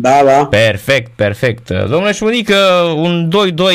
Da, 0.00 0.22
da. 0.24 0.46
Perfect, 0.46 1.12
perfect. 1.16 1.70
Domnule 1.70 2.12
Șmunică, 2.12 2.54
un 2.96 3.30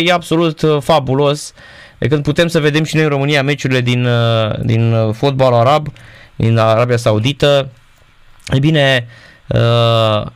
2-2 0.07 0.11
absolut 0.11 0.61
uh, 0.61 0.81
fabulos. 0.81 1.53
De 1.97 2.07
când 2.07 2.23
putem 2.23 2.47
să 2.47 2.59
vedem 2.59 2.83
și 2.83 2.95
noi 2.95 3.03
în 3.03 3.09
România 3.09 3.43
meciurile 3.43 3.81
din, 3.81 4.05
uh, 4.05 4.59
din 4.61 4.93
uh, 4.93 5.13
fotbal 5.13 5.53
arab, 5.53 5.87
din 6.35 6.57
Arabia 6.57 6.97
Saudită. 6.97 7.69
E 8.53 8.59
bine, 8.59 9.07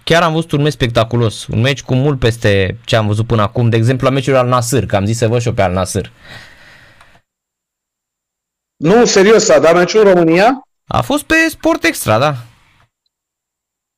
chiar 0.03 0.23
am 0.23 0.33
văzut 0.33 0.51
un 0.51 0.61
meci 0.61 0.71
spectaculos, 0.71 1.47
un 1.47 1.61
meci 1.61 1.81
cu 1.81 1.95
mult 1.95 2.19
peste 2.19 2.77
ce 2.85 2.95
am 2.95 3.07
văzut 3.07 3.27
până 3.27 3.41
acum, 3.41 3.69
de 3.69 3.77
exemplu 3.77 4.07
la 4.07 4.13
meciul 4.13 4.35
al 4.35 4.47
Nasır, 4.47 4.85
că 4.85 4.95
am 4.95 5.05
zis 5.05 5.17
să 5.17 5.27
văd 5.27 5.41
și 5.41 5.47
eu 5.47 5.53
pe 5.53 5.61
al 5.61 5.73
Nasır. 5.73 6.11
Nu, 8.77 9.05
serios, 9.05 9.49
a 9.49 9.59
dat 9.59 9.73
meciul 9.73 10.07
în 10.07 10.13
România? 10.13 10.61
A 10.87 11.01
fost 11.01 11.23
pe 11.23 11.35
Sport 11.49 11.83
Extra, 11.83 12.19
da. 12.19 12.35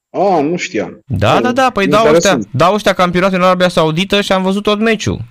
Ah, 0.10 0.44
nu 0.44 0.56
știam. 0.58 1.00
Da, 1.06 1.42
da, 1.42 1.52
da, 1.52 1.70
păi 1.70 1.88
dau 1.88 2.14
ăștia, 2.14 2.40
dau 2.52 2.74
ăștia 2.74 2.94
campionatul 2.94 3.38
în 3.38 3.44
Arabia 3.44 3.68
Saudită 3.68 4.22
și 4.22 4.32
am 4.32 4.44
văzut 4.44 4.64
tot 4.64 4.80
meciul. 4.80 5.22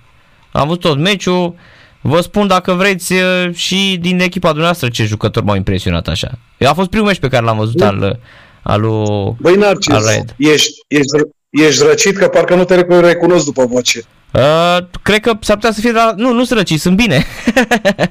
Am 0.51 0.67
văzut 0.67 0.81
tot 0.81 0.97
meciul. 0.97 1.55
Vă 2.01 2.21
spun 2.21 2.47
dacă 2.47 2.73
vreți 2.73 3.13
și 3.51 3.97
din 4.01 4.19
echipa 4.19 4.47
dumneavoastră 4.47 4.89
ce 4.89 5.03
jucători 5.03 5.45
m-au 5.45 5.55
impresionat 5.55 6.07
așa. 6.07 6.31
A 6.67 6.73
fost 6.73 6.89
primul 6.89 7.07
meci 7.07 7.19
pe 7.19 7.27
care 7.27 7.45
l-am 7.45 7.57
văzut 7.57 7.81
al, 7.81 8.19
al 8.63 8.81
lui 8.81 9.35
Băi, 9.39 9.55
Narcis, 9.55 9.93
al 9.93 10.03
Red. 10.05 10.35
Ești, 10.37 10.71
ești, 10.87 11.17
ești 11.49 11.83
răcit 11.83 12.17
că 12.17 12.27
parcă 12.27 12.55
nu 12.55 12.63
te 12.63 12.85
recunosc 12.99 13.45
după 13.45 13.65
voce. 13.65 13.99
Uh, 14.33 14.77
cred 15.01 15.19
că 15.19 15.31
s-ar 15.39 15.55
putea 15.55 15.71
să 15.71 15.79
fie, 15.79 15.91
dar 15.91 16.13
nu, 16.15 16.33
nu 16.33 16.43
sunt 16.43 16.57
răci, 16.57 16.79
sunt 16.79 16.95
bine. 16.95 17.25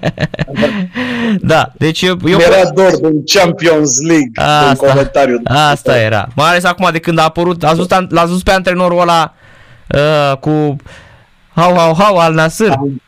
da, 1.40 1.72
deci 1.76 2.02
eu... 2.02 2.16
eu 2.26 2.38
era 2.38 2.70
dor 2.70 2.96
din 2.96 3.24
Champions 3.24 4.00
League 4.00 4.30
asta, 4.34 4.68
în 4.68 4.74
comentariu. 4.74 5.40
Asta 5.44 5.98
era. 5.98 6.28
Mai 6.36 6.48
ales 6.48 6.64
acum 6.64 6.88
de 6.92 6.98
când 6.98 7.18
a 7.18 7.22
apărut, 7.22 7.64
a 7.64 7.72
văzut, 7.72 8.10
l-a 8.10 8.24
văzut 8.24 8.42
pe 8.42 8.50
antrenorul 8.50 9.00
ăla 9.00 9.34
uh, 9.88 10.36
cu 10.36 10.76
hau, 11.54 11.76
hau, 11.76 11.94
hau, 11.98 12.16
al 12.16 12.34
Nasr. 12.34 12.70
Am, 12.70 13.02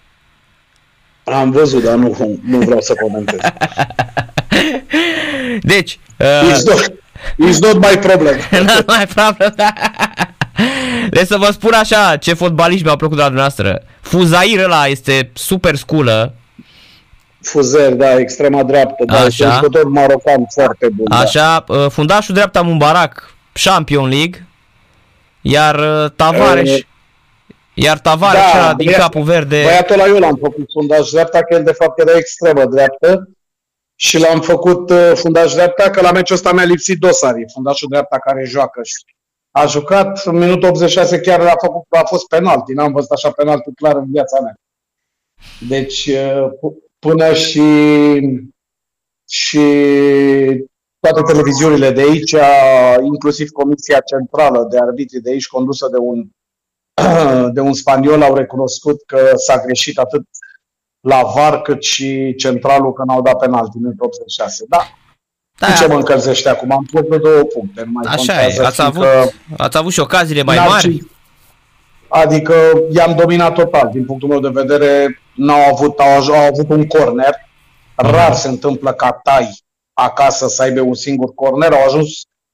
am 1.24 1.50
văzut, 1.50 1.83
dar 1.83 1.95
nu, 1.95 2.39
nu 2.45 2.58
vreau 2.58 2.80
să 2.80 2.95
comentez. 2.95 3.39
deci... 5.72 5.98
Uh, 6.19 6.52
it's, 6.52 6.64
not, 6.64 6.92
it's 7.48 7.58
not 7.61 7.91
my 7.91 7.98
problem. 7.98 8.36
not 8.67 8.86
my 8.86 9.06
problem. 9.14 9.55
Deci 11.11 11.27
să 11.27 11.36
vă 11.36 11.50
spun 11.50 11.72
așa, 11.72 12.16
ce 12.16 12.34
fotbaliști 12.34 12.84
mi-au 12.84 12.97
plăcut 12.97 13.16
de 13.16 13.22
la 13.22 13.28
dumneavoastră. 13.28 13.83
Fuzair 14.00 14.64
ăla 14.64 14.86
este 14.86 15.30
super 15.34 15.77
sculă. 15.77 16.34
Fuzer, 17.41 17.92
da, 17.92 18.19
extrema 18.19 18.62
dreaptă, 18.62 19.05
da, 19.05 19.20
așa. 19.20 19.50
jucător 19.50 19.84
marocan 19.84 20.44
foarte 20.55 20.89
bun. 20.89 21.06
Da. 21.08 21.19
Așa, 21.19 21.64
da. 21.69 21.89
fundașul 21.89 22.34
dreapta 22.34 22.62
Mubarak, 22.62 23.34
Champion 23.52 24.08
League, 24.08 24.47
iar 25.41 25.78
uh, 25.78 26.11
Tavares, 26.17 26.70
e... 26.70 26.86
iar 27.74 27.98
Tavares 27.98 28.52
da, 28.55 28.74
din 28.74 28.86
băiat, 28.86 29.00
capul 29.00 29.22
verde. 29.22 29.62
Băiatul 29.62 29.97
la 29.97 30.06
eu 30.06 30.19
l-am 30.19 30.39
făcut 30.41 30.69
fundaș 30.72 31.11
dreapta, 31.11 31.39
că 31.39 31.55
el 31.55 31.64
de 31.64 31.72
fapt 31.72 31.98
era 31.98 32.17
extremă 32.17 32.64
dreaptă 32.64 33.28
și 33.95 34.19
l-am 34.19 34.41
făcut 34.41 34.91
uh, 34.91 35.12
fundaș 35.14 35.52
dreapta, 35.52 35.91
că 35.91 36.00
la 36.00 36.12
meciul 36.12 36.36
ăsta 36.36 36.52
mi-a 36.52 36.64
lipsit 36.64 36.98
Dosari, 36.98 37.45
fundașul 37.52 37.89
dreapta 37.91 38.19
care 38.19 38.45
joacă 38.45 38.80
și 38.83 38.95
a 39.50 39.66
jucat, 39.66 40.24
în 40.24 40.36
minutul 40.36 40.68
86 40.68 41.20
chiar 41.20 41.40
a, 41.40 41.54
făcut, 41.60 41.86
a 41.88 42.04
fost 42.04 42.26
penalti, 42.28 42.72
n-am 42.72 42.92
văzut 42.92 43.10
așa 43.10 43.30
penalti 43.30 43.74
clar 43.74 43.96
în 43.96 44.10
viața 44.10 44.40
mea. 44.40 44.54
Deci 45.68 46.06
uh, 46.06 46.50
până 46.98 47.34
și, 47.34 47.62
și 49.28 49.60
toate 51.00 51.22
televiziunile 51.32 51.90
de 51.90 52.00
aici, 52.00 52.34
inclusiv 53.02 53.48
Comisia 53.50 54.00
Centrală 54.00 54.66
de 54.70 54.78
Arbitri 54.78 55.20
de 55.20 55.30
aici, 55.30 55.46
condusă 55.46 55.88
de 55.88 55.96
un, 55.98 56.28
de 57.54 57.60
un 57.60 57.72
spaniol, 57.72 58.22
au 58.22 58.34
recunoscut 58.34 59.02
că 59.06 59.30
s-a 59.34 59.62
greșit 59.64 59.98
atât 59.98 60.22
la 61.00 61.22
VAR 61.34 61.62
cât 61.62 61.82
și 61.82 62.34
centralul 62.34 62.92
că 62.92 63.02
n-au 63.06 63.22
dat 63.22 63.39
penalti 63.39 63.77
în 63.77 63.92
86. 63.98 64.64
Da, 64.68 64.80
da. 65.60 65.66
Cu 65.66 65.72
ce 65.72 65.86
mă 65.86 65.94
încălzește 65.94 66.48
acum? 66.48 66.72
Am 66.72 66.88
pus 66.90 67.18
două 67.18 67.42
puncte. 67.42 67.82
Nu 67.84 67.90
mai 67.92 68.04
Așa 68.14 68.46
e, 68.46 68.60
ați 68.64 68.82
avut, 68.82 69.04
ați 69.56 69.76
avut 69.76 69.92
și 69.92 70.00
ocaziile 70.00 70.42
mai 70.42 70.58
mari? 70.68 71.02
Adică 72.08 72.54
i-am 72.92 73.14
dominat 73.14 73.52
total. 73.52 73.90
Din 73.92 74.04
punctul 74.04 74.28
meu 74.28 74.40
de 74.40 74.48
vedere, 74.48 75.20
n-au 75.34 75.68
avut, 75.72 75.98
au, 75.98 76.34
au 76.34 76.46
avut 76.46 76.70
un 76.70 76.86
corner. 76.86 77.34
Rar 77.94 78.34
se 78.34 78.48
întâmplă 78.48 78.92
ca 78.92 79.10
tai 79.22 79.62
acasă 79.92 80.48
să 80.48 80.62
aibă 80.62 80.80
un 80.80 80.94
singur 80.94 81.34
corner. 81.34 81.72
Au 81.72 81.84
ajuns 81.86 82.08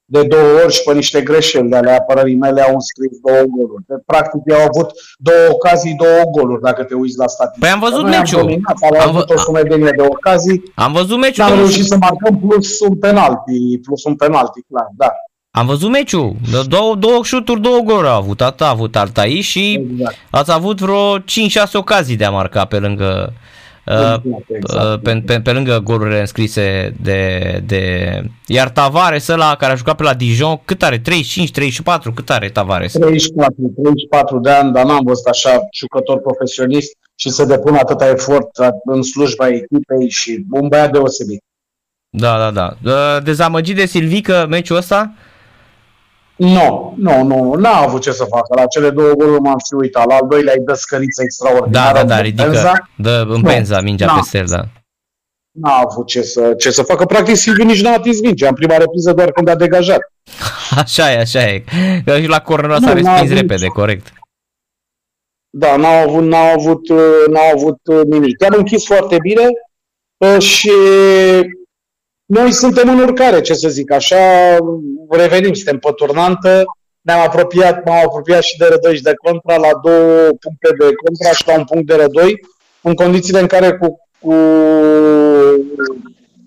de 0.08 0.22
două 0.22 0.62
ori 0.64 0.72
și 0.72 0.82
pe 0.82 0.92
niște 0.94 1.20
greșeli 1.20 1.74
ale 1.74 1.90
apărării 1.90 2.34
mele 2.34 2.60
au 2.62 2.74
înscris 2.74 3.18
două 3.26 3.42
goluri. 3.54 3.82
De, 3.86 3.94
practic 4.06 4.52
au 4.52 4.64
avut 4.70 4.90
două 5.18 5.44
ocazii, 5.50 5.94
două 6.04 6.22
goluri, 6.30 6.62
dacă 6.62 6.82
te 6.84 6.94
uiți 6.94 7.18
la 7.18 7.26
statistică. 7.26 7.66
Păi 7.66 7.74
am 7.74 7.80
văzut 7.88 8.04
meciul. 8.04 8.38
Am, 8.38 8.46
dominat, 8.46 8.76
am, 8.82 9.00
am 9.00 9.08
avut 9.08 9.30
o 9.30 9.38
sumedenie 9.38 9.92
de 9.96 10.02
ocazii. 10.02 10.62
Am 10.74 10.92
văzut 10.92 11.18
meciul. 11.18 11.44
Am 11.44 11.54
reușit 11.56 11.84
să 11.84 11.96
marcăm 11.96 12.38
plus 12.38 12.80
un 12.80 12.96
penalti, 12.98 13.78
plus 13.78 14.04
un 14.04 14.14
penalti, 14.14 14.60
clar, 14.68 14.88
da. 14.96 15.10
Am 15.50 15.66
văzut 15.66 15.90
meciul. 15.90 16.36
Două, 16.68 16.94
două 16.94 17.20
șuturi, 17.22 17.60
două 17.60 17.80
goluri 17.80 18.06
a 18.06 18.14
avut. 18.14 18.40
Atât 18.40 18.60
a 18.60 18.68
avut 18.68 18.96
Altai 18.96 19.40
și 19.40 19.86
exact. 19.90 20.16
ați 20.30 20.52
avut 20.52 20.80
vreo 20.80 21.18
5-6 21.18 21.22
ocazii 21.72 22.16
de 22.16 22.24
a 22.24 22.30
marca 22.30 22.64
pe 22.64 22.78
lângă 22.78 23.32
Uh, 23.32 23.45
exact. 24.48 25.02
pe, 25.02 25.22
pe, 25.26 25.40
pe 25.40 25.52
lângă 25.52 25.80
golurile 25.84 26.20
înscrise 26.20 26.94
de, 27.02 27.62
de... 27.66 28.22
Iar 28.46 28.70
Tavares 28.70 29.28
ăla 29.28 29.56
care 29.56 29.72
a 29.72 29.76
jucat 29.76 29.96
pe 29.96 30.02
la 30.02 30.14
Dijon, 30.14 30.60
cât 30.64 30.82
are? 30.82 30.98
35, 30.98 31.50
34? 31.50 32.12
Cât 32.12 32.30
are 32.30 32.48
Tavares? 32.48 32.92
34, 32.92 33.54
34 33.74 34.38
de 34.38 34.50
ani, 34.50 34.72
dar 34.72 34.84
n-am 34.84 35.04
văzut 35.04 35.26
așa 35.26 35.60
jucător 35.72 36.20
profesionist 36.20 36.96
și 37.14 37.30
să 37.30 37.44
depună 37.44 37.78
atâta 37.78 38.08
efort 38.08 38.48
în 38.84 39.02
slujba 39.02 39.48
echipei 39.48 40.10
și 40.10 40.44
un 40.50 40.68
băiat 40.68 40.92
deosebit. 40.92 41.42
Da, 42.10 42.50
da, 42.50 42.76
da. 42.82 43.20
Dezamăgit 43.20 43.76
de 43.76 43.86
Silvică 43.86 44.46
meciul 44.48 44.76
ăsta? 44.76 45.12
Nu, 46.36 46.94
nu, 46.96 47.22
nu, 47.22 47.54
n-a 47.54 47.76
avut 47.76 48.02
ce 48.02 48.12
să 48.12 48.24
facă. 48.24 48.54
La 48.54 48.66
cele 48.66 48.90
două 48.90 49.12
goluri 49.12 49.40
m-am 49.40 49.58
și 49.58 49.74
uitat. 49.74 50.06
La 50.06 50.14
al 50.14 50.26
doilea 50.28 50.54
îi 50.56 50.64
dă 50.64 50.74
scăriță 50.74 51.22
extraordinară. 51.22 51.92
Da, 51.92 52.04
da, 52.04 52.14
da, 52.14 52.20
ridică, 52.20 52.42
penza. 52.42 52.90
dă 52.96 53.26
în 53.28 53.42
penza 53.42 53.80
mingea 53.80 54.20
pe 54.30 54.38
el, 54.38 54.44
da. 54.48 54.64
N-a 55.50 55.82
avut 55.88 56.06
ce 56.06 56.22
să, 56.22 56.54
ce 56.58 56.70
să 56.70 56.82
facă. 56.82 57.04
Practic, 57.04 57.36
Silviu 57.36 57.64
nici 57.64 57.82
n-a 57.82 57.92
atins 57.92 58.20
mingea. 58.20 58.48
În 58.48 58.54
prima 58.54 58.76
repriză 58.76 59.12
doar 59.12 59.30
când 59.30 59.48
a 59.48 59.54
degajat. 59.54 60.00
Așa 60.82 61.12
e, 61.12 61.18
așa 61.18 61.42
e. 61.48 61.64
Că 62.04 62.20
și 62.20 62.26
la 62.26 62.40
corner 62.40 62.78
s-a 62.80 62.92
respins 62.92 63.30
repede, 63.30 63.66
corect. 63.66 64.12
Da, 65.50 65.76
n-au 65.76 66.08
avut, 66.08 66.24
n-au 66.24 66.52
avut, 66.52 66.88
n-au 67.28 67.50
avut 67.54 68.06
nimic. 68.08 68.44
Am 68.44 68.54
închis 68.56 68.86
foarte 68.86 69.16
bine 69.22 69.48
și 70.38 70.70
noi 72.26 72.52
suntem 72.52 72.88
în 72.88 72.98
urcare, 72.98 73.40
ce 73.40 73.54
să 73.54 73.68
zic, 73.68 73.92
așa 73.92 74.16
revenim, 75.08 75.52
suntem 75.52 75.78
pe 75.78 75.90
turnantă, 75.96 76.64
ne-am 77.00 77.20
apropiat, 77.20 77.84
m-am 77.84 78.04
apropiat 78.04 78.42
și 78.42 78.56
de 78.56 78.66
rădoi 78.70 78.96
și 78.96 79.02
de 79.02 79.14
contra 79.14 79.56
la 79.56 79.70
două 79.82 80.28
puncte 80.40 80.70
de 80.78 80.84
contra 81.04 81.32
și 81.32 81.46
la 81.46 81.58
un 81.58 81.64
punct 81.64 81.86
de 81.86 81.94
rădoi, 81.94 82.40
în 82.80 82.94
condițiile 82.94 83.40
în 83.40 83.46
care 83.46 83.72
cu, 83.72 84.08
cu 84.18 84.34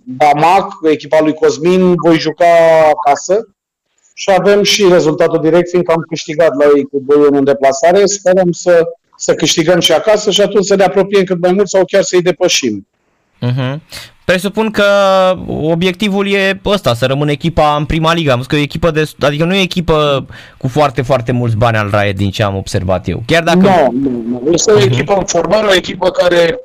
Bamac, 0.04 0.74
echipa 0.84 1.22
lui 1.22 1.34
Cosmin, 1.34 1.96
voi 1.96 2.20
juca 2.20 2.46
acasă 2.94 3.48
și 4.14 4.32
avem 4.38 4.64
și 4.64 4.88
rezultatul 4.90 5.40
direct, 5.40 5.70
fiindcă 5.70 5.92
am 5.92 6.06
câștigat 6.08 6.56
la 6.56 6.66
ei 6.76 6.84
cu 6.84 7.02
2 7.06 7.28
în 7.32 7.44
deplasare. 7.44 8.06
Sperăm 8.06 8.52
să, 8.52 8.84
să 9.18 9.34
câștigăm 9.34 9.80
și 9.80 9.94
acasă 9.94 10.32
și 10.32 10.42
atunci 10.42 10.66
să 10.66 10.76
ne 10.76 10.84
apropiem 10.84 11.24
cât 11.24 11.40
mai 11.40 11.52
mult 11.52 11.68
sau 11.68 11.86
chiar 11.86 12.02
să-i 12.02 12.22
depășim. 12.22 12.88
Uh-huh. 13.42 13.80
Presupun 14.26 14.72
că 14.72 14.84
obiectivul 15.48 16.28
e 16.28 16.62
ăsta, 16.66 16.94
să 16.94 17.06
rămână 17.06 17.32
echipa 17.32 17.76
în 17.76 17.86
prima 17.86 18.14
ligă. 18.14 18.32
Am 18.32 18.44
că 18.48 18.56
e 18.56 18.60
o 18.60 18.62
echipă 18.62 18.92
de, 18.92 19.10
adică 19.20 19.46
nu 19.46 19.56
e 19.56 19.62
echipă 19.62 20.26
cu 20.58 20.68
foarte, 20.68 21.02
foarte 21.02 21.32
mulți 21.32 21.56
bani 21.56 21.78
al 21.78 21.90
Raie 21.90 22.12
din 22.12 22.30
ce 22.30 22.44
am 22.44 22.56
observat 22.56 23.08
eu. 23.08 23.24
Chiar 23.26 23.44
dacă... 23.44 23.58
Nu, 23.58 23.92
nu, 23.92 24.40
nu. 24.44 24.52
Este 24.52 24.72
o 24.72 24.80
uh-huh. 24.80 24.84
echipă 24.84 25.14
în 25.14 25.26
formare, 25.26 25.68
o 25.68 25.74
echipă 25.74 26.10
care 26.10 26.60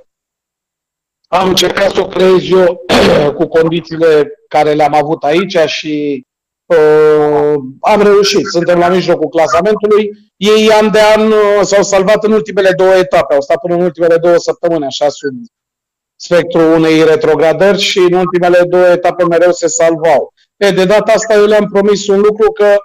am 1.29 1.49
încercat 1.49 1.91
să 1.91 2.01
o 2.01 2.07
creez 2.07 2.51
eu 2.51 2.85
cu 3.39 3.47
condițiile 3.47 4.29
care 4.49 4.73
le-am 4.73 4.95
avut 4.95 5.23
aici 5.23 5.57
și 5.67 6.27
uh, 6.67 7.55
am 7.81 8.03
reușit. 8.03 8.47
Suntem 8.47 8.79
la 8.79 8.89
mijlocul 8.89 9.29
clasamentului. 9.29 10.11
Ei 10.37 10.71
an 10.81 10.91
de 10.91 11.01
an 11.17 11.27
uh, 11.27 11.61
s-au 11.63 11.83
salvat 11.83 12.25
în 12.25 12.33
ultimele 12.33 12.73
două 12.77 12.95
etape. 12.95 13.35
Au 13.35 13.41
stat 13.41 13.61
până 13.61 13.75
în 13.75 13.81
ultimele 13.81 14.17
două 14.17 14.37
săptămâni, 14.39 14.85
așa 14.85 15.09
sub 15.09 15.35
spectrul 16.25 16.73
unei 16.73 17.05
retrogradări 17.05 17.81
și 17.81 17.99
în 17.99 18.13
ultimele 18.13 18.63
două 18.69 18.87
etape 18.87 19.25
mereu 19.25 19.53
se 19.53 19.67
salvau. 19.67 20.33
E, 20.57 20.71
de 20.71 20.85
data 20.85 21.13
asta 21.13 21.35
eu 21.35 21.45
le-am 21.45 21.69
promis 21.73 22.07
un 22.07 22.21
lucru 22.21 22.53
că 22.53 22.77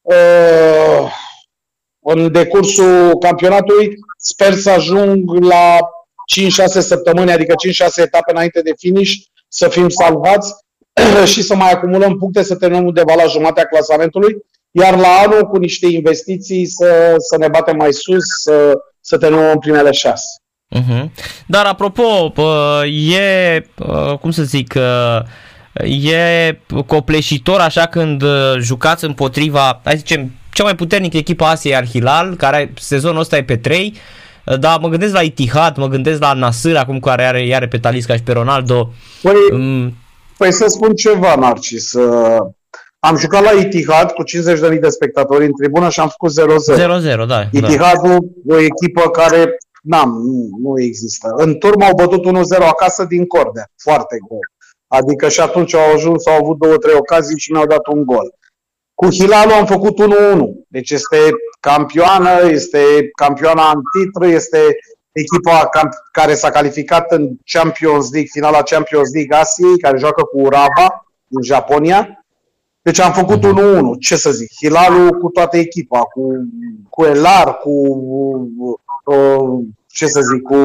uh, 0.00 1.12
în 2.00 2.32
decursul 2.32 3.18
campionatului 3.18 3.94
sper 4.18 4.54
să 4.54 4.70
ajung 4.70 5.44
la 5.44 5.78
5-6 5.78 6.64
săptămâni, 6.64 7.32
adică 7.32 7.54
5-6 7.86 7.86
etape 7.94 8.30
înainte 8.32 8.60
de 8.62 8.72
finish, 8.76 9.12
să 9.48 9.68
fim 9.68 9.88
salvați 9.88 10.54
și 11.32 11.42
să 11.42 11.54
mai 11.54 11.70
acumulăm 11.70 12.18
puncte, 12.18 12.42
să 12.42 12.56
terminăm 12.56 12.86
undeva 12.86 13.14
la 13.14 13.26
jumatea 13.26 13.64
clasamentului, 13.64 14.36
iar 14.70 14.98
la 14.98 15.08
anul 15.08 15.42
cu 15.42 15.56
niște 15.56 15.86
investiții 15.86 16.66
să, 16.66 17.14
să 17.18 17.36
ne 17.38 17.48
batem 17.48 17.76
mai 17.76 17.92
sus, 17.92 18.24
să, 18.42 18.78
să 19.00 19.18
terminăm 19.18 19.50
în 19.50 19.58
primele 19.58 19.90
șase. 19.90 20.41
Uh-huh. 20.72 21.04
Dar 21.46 21.64
apropo, 21.66 22.32
e, 23.16 23.66
cum 24.20 24.30
să 24.30 24.42
zic, 24.42 24.74
e 25.84 26.58
copleșitor 26.86 27.60
așa 27.60 27.86
când 27.86 28.24
jucați 28.58 29.04
împotriva, 29.04 29.80
hai 29.84 29.92
să 29.92 29.98
zicem, 29.98 30.30
cea 30.52 30.62
mai 30.62 30.74
puternică 30.74 31.16
echipă 31.16 31.44
Asiei 31.44 31.74
Al 31.74 31.86
Hilal, 31.86 32.36
care 32.36 32.72
sezonul 32.80 33.20
ăsta 33.20 33.36
e 33.36 33.44
pe 33.44 33.56
3, 33.56 33.94
dar 34.60 34.78
mă 34.80 34.88
gândesc 34.88 35.12
la 35.12 35.20
Itihad, 35.20 35.76
mă 35.76 35.88
gândesc 35.88 36.20
la 36.20 36.32
Nasır, 36.32 36.76
acum 36.76 37.00
care 37.00 37.24
are, 37.24 37.54
are 37.54 37.68
pe 37.68 37.78
Talisca 37.78 38.14
și 38.14 38.22
pe 38.22 38.32
Ronaldo. 38.32 38.92
Păi, 39.22 39.34
um, 39.52 39.96
păi 40.36 40.52
să 40.52 40.64
spun 40.68 40.94
ceva, 40.94 41.34
Narcis. 41.34 41.94
Am 42.98 43.16
jucat 43.16 43.42
la 43.42 43.60
Itihad 43.60 44.10
cu 44.10 44.22
50.000 44.72 44.78
de 44.80 44.88
spectatori 44.88 45.44
în 45.44 45.52
tribună 45.52 45.88
și 45.90 46.00
am 46.00 46.08
făcut 46.08 46.32
0-0. 47.10 47.24
0-0, 47.24 47.26
da. 47.26 47.48
Itihadul, 47.50 48.18
da. 48.44 48.54
o 48.54 48.58
echipă 48.58 49.10
care, 49.10 49.56
n-am, 49.82 50.10
nu, 50.10 50.48
nu 50.58 50.80
există. 50.80 51.32
În 51.36 51.58
turmă 51.58 51.84
au 51.84 51.94
bătut 51.94 52.26
1-0 52.26 52.66
acasă 52.68 53.04
din 53.04 53.26
corde, 53.26 53.64
foarte 53.82 54.16
greu. 54.26 54.40
Adică 54.86 55.28
și 55.28 55.40
atunci 55.40 55.74
au 55.74 55.92
ajuns, 55.92 56.26
au 56.26 56.34
avut 56.42 56.58
două, 56.58 56.76
trei 56.76 56.94
ocazii 56.94 57.38
și 57.38 57.52
mi-au 57.52 57.66
dat 57.66 57.86
un 57.86 58.04
gol. 58.04 58.34
Cu 58.94 59.08
Hilalul 59.10 59.52
am 59.52 59.66
făcut 59.66 60.00
1-1. 60.00 60.06
Deci 60.68 60.90
este 60.90 61.16
campioană, 61.60 62.48
este 62.48 63.10
campioana 63.16 63.70
în 63.70 63.80
titlu, 63.92 64.26
este 64.26 64.58
echipa 65.12 65.68
care 66.12 66.34
s-a 66.34 66.50
calificat 66.50 67.12
în 67.12 67.28
Champions 67.44 68.10
League, 68.10 68.30
finala 68.32 68.62
Champions 68.62 69.12
League 69.12 69.36
Asiei, 69.36 69.78
care 69.78 69.98
joacă 69.98 70.22
cu 70.22 70.40
Uraba 70.40 71.06
din 71.26 71.42
Japonia. 71.42 72.24
Deci 72.82 73.00
am 73.00 73.12
făcut 73.12 73.38
1-1, 73.38 73.42
mhm. 73.44 73.98
ce 73.98 74.16
să 74.16 74.30
zic, 74.30 74.48
Hilalul 74.56 75.18
cu 75.18 75.28
toată 75.28 75.56
echipa, 75.56 76.00
cu, 76.00 76.22
cu 76.88 77.04
Elar, 77.04 77.56
cu 77.56 77.70
uh, 78.58 78.74
ce 79.86 80.06
să 80.06 80.20
zic, 80.20 80.42
cu 80.42 80.56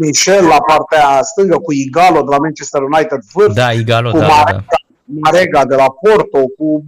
Michel 0.00 0.44
la 0.44 0.60
partea 0.60 1.22
stângă, 1.22 1.58
cu 1.58 1.72
Igalo 1.72 2.20
de 2.22 2.30
la 2.30 2.38
Manchester 2.38 2.82
United 2.82 3.18
vârf, 3.32 3.54
da, 3.54 3.72
Igalo, 3.72 4.10
cu 4.10 4.18
da, 4.18 4.26
Marega, 4.26 4.64
da. 4.68 4.76
Marega 5.04 5.64
de 5.64 5.74
la 5.74 5.90
Porto, 5.90 6.38
cu 6.58 6.84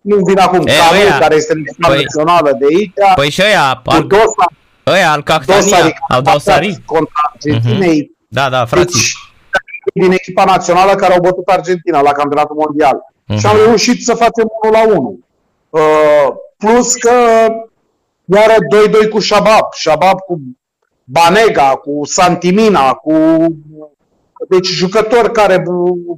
nu 0.00 0.16
vin 0.24 0.38
acum, 0.38 0.66
e, 0.66 0.72
Calu, 0.72 1.18
care 1.20 1.34
este 1.34 1.54
păi, 1.78 1.96
națională 1.96 2.56
de 2.58 2.66
aici, 2.74 2.92
păi 3.14 3.30
și 3.30 3.42
ăia, 3.42 3.82
cu 3.84 4.02
Dosa, 4.02 4.46
ăia 4.86 5.10
al 5.10 5.22
Cactania, 5.22 5.98
al 6.08 6.22
Dosari. 6.22 6.82
Contra 6.84 7.32
Argentinei. 7.32 8.02
Uh-huh. 8.02 8.28
Da, 8.28 8.48
da, 8.48 8.64
frații. 8.64 9.00
Deci, 9.00 9.14
din 9.94 10.12
echipa 10.12 10.44
națională 10.44 10.94
care 10.94 11.12
au 11.14 11.20
bătut 11.20 11.48
Argentina 11.48 12.00
la 12.00 12.12
campionatul 12.12 12.56
mondial. 12.56 12.96
Uh-huh. 12.98 13.38
Și 13.38 13.46
am 13.46 13.56
reușit 13.64 14.04
să 14.04 14.14
facem 14.14 14.48
1 14.62 14.72
la 14.72 14.98
1. 14.98 15.18
Uh, 15.70 16.28
plus 16.56 16.94
că 16.94 17.12
iară 18.26 18.54
2-2 19.06 19.10
cu 19.10 19.20
Shabab. 19.20 19.72
Shabab 19.72 20.18
cu 20.18 20.40
Banega, 21.04 21.74
cu 21.74 22.00
Santimina, 22.04 22.92
cu 22.92 23.12
deci 24.48 24.66
jucători 24.66 25.32
care 25.32 25.64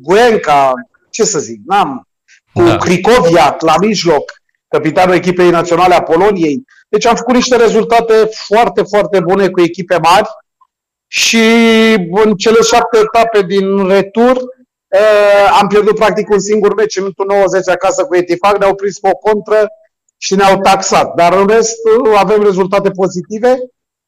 Guenca, 0.03 0.73
ce 1.11 1.25
să 1.25 1.39
zic, 1.39 1.61
n-am 1.67 2.09
cu 2.53 2.63
da. 2.63 2.77
Cricoviac 2.77 3.63
la 3.63 3.75
mijloc, 3.81 4.33
capitanul 4.69 5.15
echipei 5.15 5.51
naționale 5.51 5.95
a 5.95 6.03
Poloniei. 6.03 6.65
Deci 6.89 7.07
am 7.07 7.17
făcut 7.17 7.35
niște 7.35 7.57
rezultate 7.57 8.29
foarte, 8.31 8.83
foarte 8.83 9.21
bune 9.21 9.49
cu 9.49 9.61
echipe 9.61 9.99
mari 10.03 10.29
și 11.07 11.43
în 12.11 12.35
cele 12.35 12.63
șapte 12.63 12.99
etape 12.99 13.43
din 13.43 13.89
retur 13.89 14.37
uh, 14.37 15.59
am 15.61 15.67
pierdut 15.67 15.95
practic 15.95 16.31
un 16.31 16.41
singur 16.41 16.75
meci 16.75 16.97
în 16.97 17.03
minutul 17.03 17.27
90 17.27 17.69
acasă 17.69 18.05
cu 18.05 18.17
Etifag, 18.17 18.59
ne-au 18.59 18.75
prins 18.75 18.99
pe 18.99 19.09
o 19.09 19.17
contră 19.17 19.67
și 20.19 20.35
ne-au 20.35 20.61
taxat. 20.61 21.15
Dar 21.15 21.32
în 21.32 21.47
rest 21.47 21.76
uh, 22.05 22.19
avem 22.19 22.43
rezultate 22.43 22.91
pozitive 22.91 23.59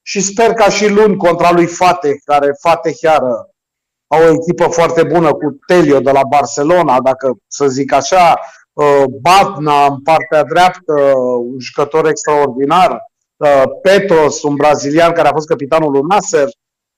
și 0.03 0.21
sper 0.21 0.53
ca 0.53 0.69
și 0.69 0.89
luni 0.89 1.17
contra 1.17 1.51
lui 1.53 1.67
Fate, 1.67 2.21
care 2.25 2.57
Fate 2.61 2.93
chiar 3.01 3.23
au 4.07 4.23
o 4.23 4.33
echipă 4.33 4.67
foarte 4.67 5.03
bună 5.03 5.33
cu 5.33 5.59
Telio 5.67 6.01
de 6.01 6.11
la 6.11 6.21
Barcelona, 6.29 7.01
dacă 7.01 7.33
să 7.47 7.67
zic 7.67 7.93
așa, 7.93 8.41
uh, 8.73 9.05
Batna 9.21 9.87
în 9.87 10.01
partea 10.01 10.45
dreaptă, 10.45 10.93
un 11.39 11.59
jucător 11.59 12.07
extraordinar, 12.09 12.99
uh, 13.37 13.63
Petros, 13.83 14.43
un 14.43 14.55
brazilian 14.55 15.13
care 15.13 15.29
a 15.29 15.33
fost 15.33 15.49
capitanul 15.49 15.91
lui 15.91 16.03
Nasser, 16.09 16.49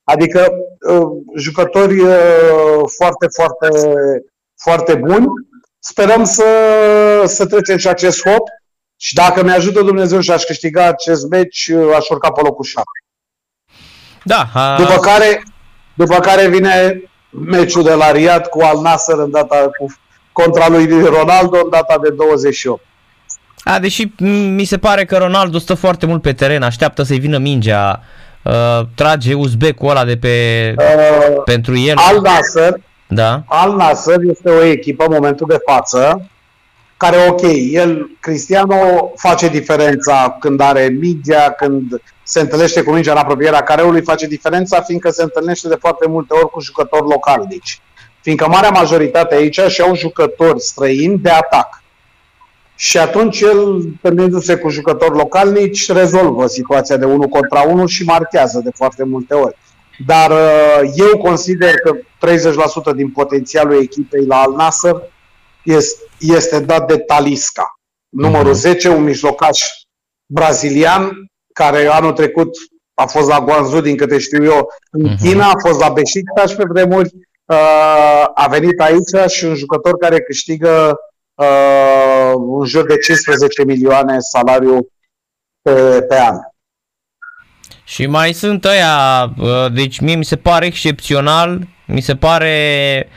adică 0.04 0.52
uh, 0.88 1.08
jucători 1.36 1.98
foarte, 2.96 3.26
foarte, 3.34 3.68
foarte 4.62 4.94
buni. 4.94 5.26
Sperăm 5.78 6.24
să, 6.24 6.44
să 7.26 7.46
trecem 7.46 7.76
și 7.76 7.88
acest 7.88 8.28
hop 8.28 8.48
și 9.02 9.14
dacă 9.14 9.42
mi-ajută 9.42 9.82
Dumnezeu 9.82 10.20
și 10.20 10.30
aș 10.30 10.42
câștiga 10.42 10.86
acest 10.86 11.28
meci, 11.28 11.70
aș 11.96 12.08
urca 12.08 12.30
pe 12.30 12.40
locul 12.40 12.64
7. 12.64 12.84
Da. 14.24 14.48
A... 14.54 14.76
După 14.76 14.98
care 15.00 15.42
după 15.94 16.18
care 16.18 16.48
vine 16.48 17.02
meciul 17.30 17.82
de 17.82 17.92
la 17.92 18.10
Riad 18.10 18.46
cu 18.46 18.62
Al 18.62 18.80
Nasser 18.80 19.18
în 19.18 19.30
data 19.30 19.56
cu, 19.78 19.94
contra 20.32 20.68
lui 20.68 20.86
Ronaldo 21.04 21.56
în 21.56 21.70
data 21.70 21.98
de 22.02 22.10
28. 22.10 22.84
A, 23.64 23.78
deși 23.78 24.12
mi 24.54 24.64
se 24.64 24.78
pare 24.78 25.04
că 25.04 25.16
Ronaldo 25.16 25.58
stă 25.58 25.74
foarte 25.74 26.06
mult 26.06 26.22
pe 26.22 26.32
teren, 26.32 26.62
așteaptă 26.62 27.02
să-i 27.02 27.18
vină 27.18 27.38
mingea, 27.38 28.02
uh, 28.42 28.80
trage 28.94 29.34
uzbecul 29.34 29.88
ăla 29.88 30.04
de 30.04 30.16
pe 30.16 30.74
uh, 30.78 31.42
pentru 31.44 31.76
el. 31.76 31.96
Al 31.96 32.20
Nasser, 32.20 32.80
da. 33.08 33.42
Al 33.46 33.76
Nasser 33.76 34.18
este 34.30 34.50
o 34.50 34.62
echipă 34.62 35.04
în 35.04 35.12
momentul 35.12 35.46
de 35.50 35.58
față 35.66 36.30
care, 37.02 37.28
ok, 37.28 37.42
el, 37.70 38.10
Cristiano, 38.20 39.12
face 39.16 39.48
diferența 39.48 40.36
când 40.40 40.60
are 40.60 40.88
mingea, 41.00 41.50
când 41.50 42.02
se 42.22 42.40
întâlnește 42.40 42.82
cu 42.82 42.92
mingea 42.92 43.12
în 43.12 43.18
apropierea 43.18 43.62
careului, 43.62 44.02
face 44.02 44.26
diferența 44.26 44.80
fiindcă 44.80 45.10
se 45.10 45.22
întâlnește 45.22 45.68
de 45.68 45.76
foarte 45.80 46.08
multe 46.08 46.34
ori 46.34 46.50
cu 46.50 46.60
jucători 46.60 47.08
localnici. 47.08 47.80
Fiindcă 48.20 48.48
marea 48.48 48.70
majoritate 48.70 49.34
aici 49.34 49.60
și 49.60 49.80
au 49.80 49.94
jucători 49.94 50.60
străini 50.60 51.18
de 51.18 51.30
atac. 51.30 51.82
Și 52.76 52.98
atunci 52.98 53.40
el, 53.40 53.74
întâlnindu-se 53.74 54.56
cu 54.56 54.68
jucători 54.68 55.16
localnici, 55.16 55.92
rezolvă 55.92 56.46
situația 56.46 56.96
de 56.96 57.04
unul 57.04 57.28
contra 57.28 57.60
unul 57.60 57.86
și 57.86 58.04
marchează 58.04 58.60
de 58.64 58.70
foarte 58.74 59.04
multe 59.04 59.34
ori. 59.34 59.56
Dar 60.06 60.30
uh, 60.30 60.90
eu 60.94 61.18
consider 61.18 61.74
că 61.74 61.96
30% 62.92 62.96
din 62.96 63.10
potențialul 63.10 63.82
echipei 63.82 64.26
la 64.26 64.36
Al 64.36 64.52
Nasser 64.56 65.02
este 66.18 66.60
dat 66.60 66.86
de 66.86 66.98
Talisca. 66.98 67.66
Numărul 68.08 68.54
10, 68.54 68.88
mhm. 68.88 68.96
un 68.96 69.02
mijlocaș 69.02 69.60
brazilian, 70.26 71.10
care 71.52 71.86
anul 71.86 72.12
trecut 72.12 72.56
a 72.94 73.06
fost 73.06 73.28
la 73.28 73.40
Guangzhou, 73.40 73.80
din 73.80 73.96
câte 73.96 74.18
știu 74.18 74.44
eu, 74.44 74.68
în 74.90 75.02
mhm. 75.02 75.16
China, 75.16 75.50
a 75.50 75.58
fost 75.68 75.80
la 75.80 75.88
Beşiktaş 75.88 76.54
pe 76.54 76.64
vremuri, 76.68 77.10
uh, 77.44 78.24
a 78.34 78.46
venit 78.50 78.80
aici 78.80 79.30
și 79.30 79.44
un 79.44 79.54
jucător 79.54 79.96
care 79.96 80.20
câștigă 80.20 80.98
uh, 81.34 82.32
în 82.58 82.64
jur 82.64 82.86
de 82.86 82.96
15 82.96 83.64
milioane 83.64 84.16
salariu 84.18 84.88
pe, 85.62 86.02
pe 86.02 86.20
an. 86.20 86.36
Și 87.84 88.06
mai 88.06 88.32
sunt 88.32 88.64
ăia, 88.64 89.24
uh, 89.38 89.72
deci 89.72 90.00
mie 90.00 90.14
mi 90.14 90.24
se 90.24 90.36
pare 90.36 90.66
excepțional, 90.66 91.60
mi 91.86 92.00
se 92.00 92.16
pare 92.16 93.08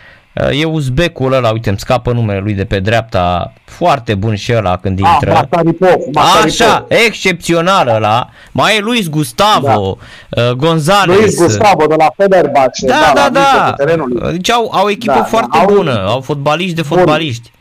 E 0.51 0.65
uzbecul 0.65 1.33
ăla, 1.33 1.51
uite, 1.51 1.69
îmi 1.69 1.79
scapă 1.79 2.11
numele 2.11 2.39
lui 2.39 2.53
de 2.53 2.65
pe 2.65 2.79
dreapta, 2.79 3.53
foarte 3.65 4.15
bun 4.15 4.35
și 4.35 4.53
ăla 4.55 4.77
când 4.77 4.99
ah, 5.03 5.09
intră. 5.13 5.31
Masaripov, 5.31 6.13
Masaripov. 6.13 6.45
Așa, 6.45 6.85
excepțional 6.87 7.87
ăla. 7.87 8.29
Mai 8.51 8.77
e 8.77 8.79
Luis 8.79 9.09
Gustavo, 9.09 9.97
da. 10.29 10.41
uh, 10.41 10.55
González. 10.55 11.05
Luis 11.05 11.37
Gustavo 11.37 11.85
de 11.85 11.95
la 11.97 12.07
Fenerbahce. 12.15 12.85
Da, 12.85 13.11
da, 13.15 13.29
da. 13.29 13.75
da. 13.77 14.31
Deci 14.31 14.51
au, 14.51 14.71
au 14.73 14.89
echipă 14.89 15.13
da, 15.13 15.23
foarte 15.23 15.57
da, 15.65 15.73
bună, 15.73 16.03
au, 16.05 16.13
au 16.13 16.21
fotbaliști 16.21 16.75
de 16.75 16.81
fotbaliști. 16.81 17.51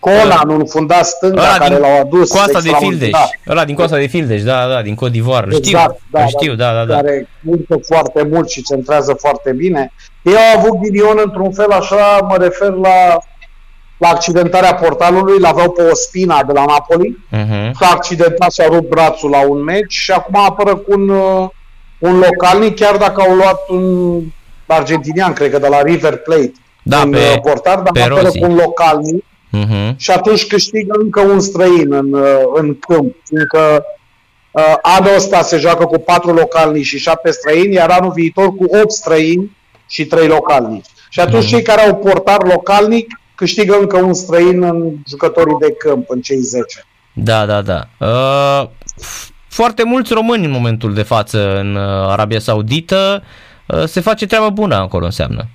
Conan, 0.00 0.48
un 0.48 0.66
fundat 0.66 1.06
stânga 1.06 1.40
ăla 1.40 1.56
care 1.56 1.78
l-au 1.78 2.00
adus. 2.00 2.30
Coasta 2.30 2.60
de 2.60 2.70
Fildeș. 2.78 3.10
Da. 3.10 3.28
Ăla 3.48 3.64
din 3.64 3.74
Coasta 3.74 3.96
de 3.96 4.06
Fildeș, 4.06 4.42
da, 4.42 4.68
da, 4.68 4.82
din 4.82 4.94
Côte 4.94 5.10
d'Ivoire. 5.10 5.56
Exact, 5.56 5.96
știu, 5.96 6.08
da, 6.10 6.26
știu, 6.26 6.54
da, 6.54 6.72
da, 6.72 6.84
da. 6.84 6.94
Care 6.94 7.28
muncă 7.40 7.78
foarte 7.86 8.28
mult 8.30 8.50
și 8.50 8.62
centrează 8.62 9.12
foarte 9.12 9.52
bine. 9.52 9.92
Ei 10.22 10.34
au 10.34 10.58
avut 10.58 10.80
ghinion 10.80 11.20
într-un 11.24 11.52
fel 11.52 11.70
așa, 11.70 12.18
mă 12.28 12.36
refer 12.36 12.70
la, 12.70 13.18
la 13.96 14.08
accidentarea 14.08 14.74
portalului, 14.74 15.40
l-aveau 15.40 15.70
pe 15.70 15.82
o 15.82 15.94
spina 15.94 16.42
de 16.42 16.52
la 16.52 16.64
Napoli, 16.64 17.26
uh-huh. 17.32 17.70
s-a 17.80 17.88
accidentat 17.92 18.52
și 18.52 18.60
a 18.60 18.66
rupt 18.66 18.88
brațul 18.88 19.30
la 19.30 19.48
un 19.48 19.62
meci 19.62 19.92
și 19.92 20.10
acum 20.10 20.40
apără 20.44 20.76
cu 20.76 20.92
un, 20.92 21.08
uh, 21.08 21.48
un 21.98 22.18
localnic, 22.18 22.76
chiar 22.76 22.96
dacă 22.96 23.20
au 23.20 23.34
luat 23.34 23.68
un 23.68 24.20
argentinian, 24.66 25.32
cred 25.32 25.50
că 25.50 25.58
de 25.58 25.68
la 25.68 25.82
River 25.82 26.16
Plate, 26.16 26.52
da, 26.82 27.00
în 27.00 27.10
pe, 27.10 27.16
uh, 27.16 27.40
portar, 27.40 27.78
dar 27.78 28.10
apără 28.10 28.28
cu 28.28 28.44
un 28.44 28.54
localnic 28.54 29.24
uh-huh. 29.56 29.96
și 29.96 30.10
atunci 30.10 30.46
câștigă 30.46 30.98
încă 31.00 31.20
un 31.20 31.40
străin 31.40 31.92
în, 31.92 32.12
uh, 32.12 32.40
în 32.54 32.78
câmp, 32.78 33.14
fiindcă 33.24 33.84
uh, 34.50 34.74
anul 34.82 35.14
ăsta 35.16 35.42
se 35.42 35.58
joacă 35.58 35.84
cu 35.84 35.98
patru 35.98 36.32
localnici 36.32 36.86
și 36.86 36.98
șapte 36.98 37.30
străini, 37.30 37.74
iar 37.74 37.90
anul 37.90 38.12
viitor 38.12 38.54
cu 38.54 38.64
opt 38.82 38.90
străini 38.90 39.56
și 39.88 40.04
trei 40.04 40.26
localnici. 40.26 40.86
Și 41.10 41.20
atunci 41.20 41.44
uh-huh. 41.44 41.48
cei 41.48 41.62
care 41.62 41.80
au 41.80 41.96
portar 41.96 42.46
localnic 42.46 43.20
câștigă 43.34 43.76
încă 43.80 43.96
un 43.96 44.14
străin 44.14 44.62
în 44.62 44.94
jucătorii 45.08 45.56
de 45.60 45.72
câmp, 45.72 46.10
în 46.10 46.20
cei 46.20 46.38
10. 46.38 46.84
Da, 47.12 47.46
da, 47.46 47.62
da. 47.62 47.88
Uh, 47.98 48.68
foarte 49.48 49.82
mulți 49.84 50.12
români 50.12 50.44
în 50.44 50.50
momentul 50.50 50.94
de 50.94 51.02
față 51.02 51.58
în 51.58 51.74
uh, 51.74 51.82
Arabia 51.82 52.38
Saudită. 52.38 53.22
Uh, 53.66 53.84
se 53.84 54.00
face 54.00 54.26
treaba 54.26 54.48
bună 54.48 54.74
acolo, 54.74 55.04
înseamnă. 55.04 55.48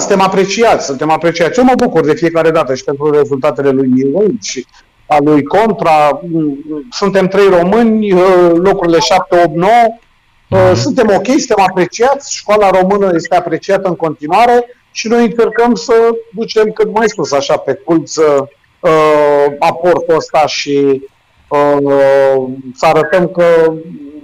Da, 0.00 0.06
suntem 0.06 0.26
apreciați, 0.26 0.86
suntem 0.86 1.10
apreciați. 1.10 1.58
Eu 1.58 1.64
mă 1.64 1.72
bucur 1.76 2.04
de 2.04 2.14
fiecare 2.14 2.50
dată 2.50 2.74
și 2.74 2.84
pentru 2.84 3.10
rezultatele 3.10 3.70
lui 3.70 3.88
Miron 3.88 4.38
și 4.42 4.66
a 5.06 5.16
lui 5.24 5.42
Contra. 5.42 6.20
Suntem 6.90 7.26
trei 7.26 7.48
români, 7.48 8.12
uh, 8.12 8.52
locurile 8.54 8.98
7, 8.98 9.42
8, 9.44 9.56
9. 9.56 9.70
Mm-hmm. 9.70 10.74
Suntem 10.74 11.06
ok, 11.16 11.26
suntem 11.26 11.64
apreciați, 11.68 12.36
școala 12.36 12.70
română 12.70 13.10
este 13.14 13.36
apreciată 13.36 13.88
în 13.88 13.96
continuare 13.96 14.64
și 14.90 15.08
noi 15.08 15.24
încercăm 15.24 15.74
să 15.74 15.94
ducem 16.34 16.70
cât 16.70 16.94
mai 16.94 17.08
sus, 17.08 17.32
așa, 17.32 17.56
pe 17.56 17.72
culț 17.72 18.16
uh, 18.16 18.42
aportul 19.58 20.16
ăsta 20.16 20.46
și 20.46 21.02
uh, 21.48 22.44
să 22.74 22.86
arătăm 22.86 23.28
că 23.28 23.72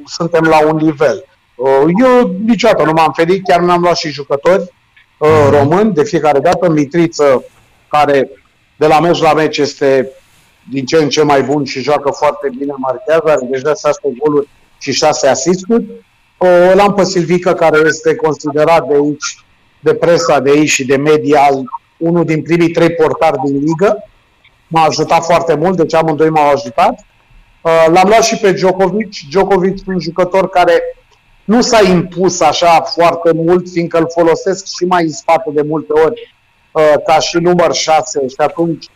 suntem 0.07 0.45
la 0.45 0.67
un 0.67 0.77
nivel. 0.77 1.25
Uh, 1.55 1.93
eu 2.03 2.35
niciodată 2.47 2.85
nu 2.85 2.93
m-am 2.93 3.13
ferit, 3.17 3.45
chiar 3.45 3.61
n-am 3.61 3.81
luat 3.81 3.97
și 3.97 4.09
jucători 4.09 4.75
uh, 5.19 5.49
români 5.51 5.93
de 5.93 6.05
fiecare 6.05 6.39
dată. 6.39 6.71
Mitriță, 6.71 7.45
care 7.89 8.31
de 8.77 8.87
la 8.87 9.01
meci 9.01 9.21
la 9.21 9.33
meci 9.33 9.59
este 9.59 10.11
din 10.71 10.85
ce 10.85 10.97
în 10.97 11.09
ce 11.09 11.23
mai 11.23 11.43
bun 11.43 11.65
și 11.65 11.81
joacă 11.81 12.11
foarte 12.11 12.49
bine, 12.59 12.75
marchează, 12.77 13.23
are 13.27 13.49
deja 13.51 13.75
6 13.75 14.01
goluri 14.19 14.49
și 14.79 14.93
6 14.93 15.27
asisturi. 15.27 15.85
Uh, 16.39 16.73
l-am 16.75 16.95
pe 16.95 17.05
Silvică, 17.05 17.55
care 17.55 17.79
este 17.87 18.15
considerat 18.15 18.87
de 18.87 18.95
aici, 18.95 19.45
de 19.81 19.95
presa 19.95 20.41
de 20.41 20.51
aici 20.51 20.69
și 20.69 20.85
de 20.85 20.97
media, 20.97 21.41
unul 21.97 22.25
din 22.25 22.43
primii 22.43 22.71
trei 22.71 22.91
portari 22.91 23.41
din 23.45 23.59
ligă. 23.59 24.05
M-a 24.69 24.85
ajutat 24.85 25.25
foarte 25.25 25.55
mult, 25.55 25.77
deci 25.77 25.95
amândoi 25.95 26.31
m-au 26.31 26.51
ajutat. 26.51 27.05
Uh, 27.61 27.87
l-am 27.93 28.09
luat 28.09 28.23
și 28.23 28.37
pe 28.37 28.53
Djokovic. 28.53 29.09
Djokovic 29.29 29.77
un 29.87 30.01
jucător 30.01 30.49
care 30.49 30.83
nu 31.47 31.61
s-a 31.61 31.81
impus 31.89 32.41
așa 32.41 32.81
foarte 32.81 33.33
mult, 33.35 33.69
fiindcă 33.69 33.99
îl 33.99 34.11
folosesc 34.11 34.67
și 34.77 34.85
mai 34.85 35.03
în 35.03 35.13
spate 35.13 35.51
de 35.51 35.63
multe 35.63 35.93
ori 35.93 36.35
uh, 36.73 36.93
ca 37.07 37.19
și 37.19 37.37
număr 37.37 37.73
6 37.73 38.27
și 38.29 38.35
atunci 38.37 38.87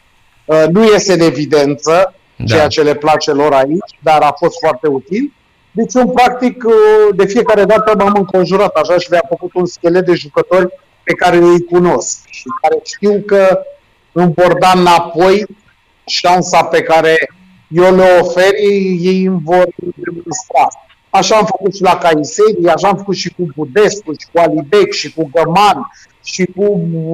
uh, 0.44 0.64
nu 0.72 0.84
iese 0.92 1.12
în 1.12 1.20
evidență 1.20 2.14
da. 2.36 2.44
ceea 2.44 2.66
ce 2.66 2.82
le 2.82 2.94
place 2.94 3.32
lor 3.32 3.52
aici, 3.52 3.98
dar 4.02 4.22
a 4.22 4.34
fost 4.38 4.58
foarte 4.58 4.88
util. 4.88 5.32
Deci, 5.72 5.94
în 5.94 6.08
practic, 6.08 6.64
de 7.14 7.26
fiecare 7.26 7.64
dată 7.64 7.94
m-am 7.96 8.14
înconjurat 8.14 8.74
așa 8.76 8.98
și 8.98 9.10
le-am 9.10 9.26
făcut 9.28 9.54
un 9.54 9.66
schelet 9.66 10.04
de 10.04 10.14
jucători 10.14 10.68
pe 11.02 11.12
care 11.12 11.36
îi 11.36 11.64
cunosc 11.64 12.18
și 12.30 12.44
care 12.60 12.80
știu 12.84 13.22
că 13.26 13.60
îmi 14.12 14.32
vor 14.36 14.58
da 14.58 14.72
înapoi 14.76 15.46
șansa 16.06 16.64
pe 16.64 16.82
care 16.82 17.30
eu 17.68 17.94
le 17.94 18.18
ofer, 18.20 18.52
ei 19.00 19.24
îmi 19.24 19.40
vor 19.44 19.66
demonstra. 19.94 20.68
Așa 21.10 21.36
am 21.36 21.44
făcut 21.44 21.74
și 21.74 21.82
la 21.82 21.96
Caiseri, 21.96 22.68
așa 22.68 22.88
am 22.88 22.96
făcut 22.96 23.16
și 23.16 23.28
cu 23.28 23.46
Budescu, 23.56 24.12
și 24.12 24.26
cu 24.32 24.40
Alibec, 24.40 24.92
și 24.92 25.12
cu 25.12 25.30
Găman, 25.32 25.90
și 26.24 26.44
cu, 26.56 26.62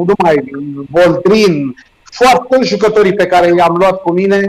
nu 0.06 0.12
mai, 0.18 0.44
Voldrin, 0.90 1.74
foarte 2.02 2.64
jucătorii 2.64 3.14
pe 3.14 3.26
care 3.26 3.54
i-am 3.56 3.76
luat 3.76 4.02
cu 4.02 4.12
mine, 4.12 4.44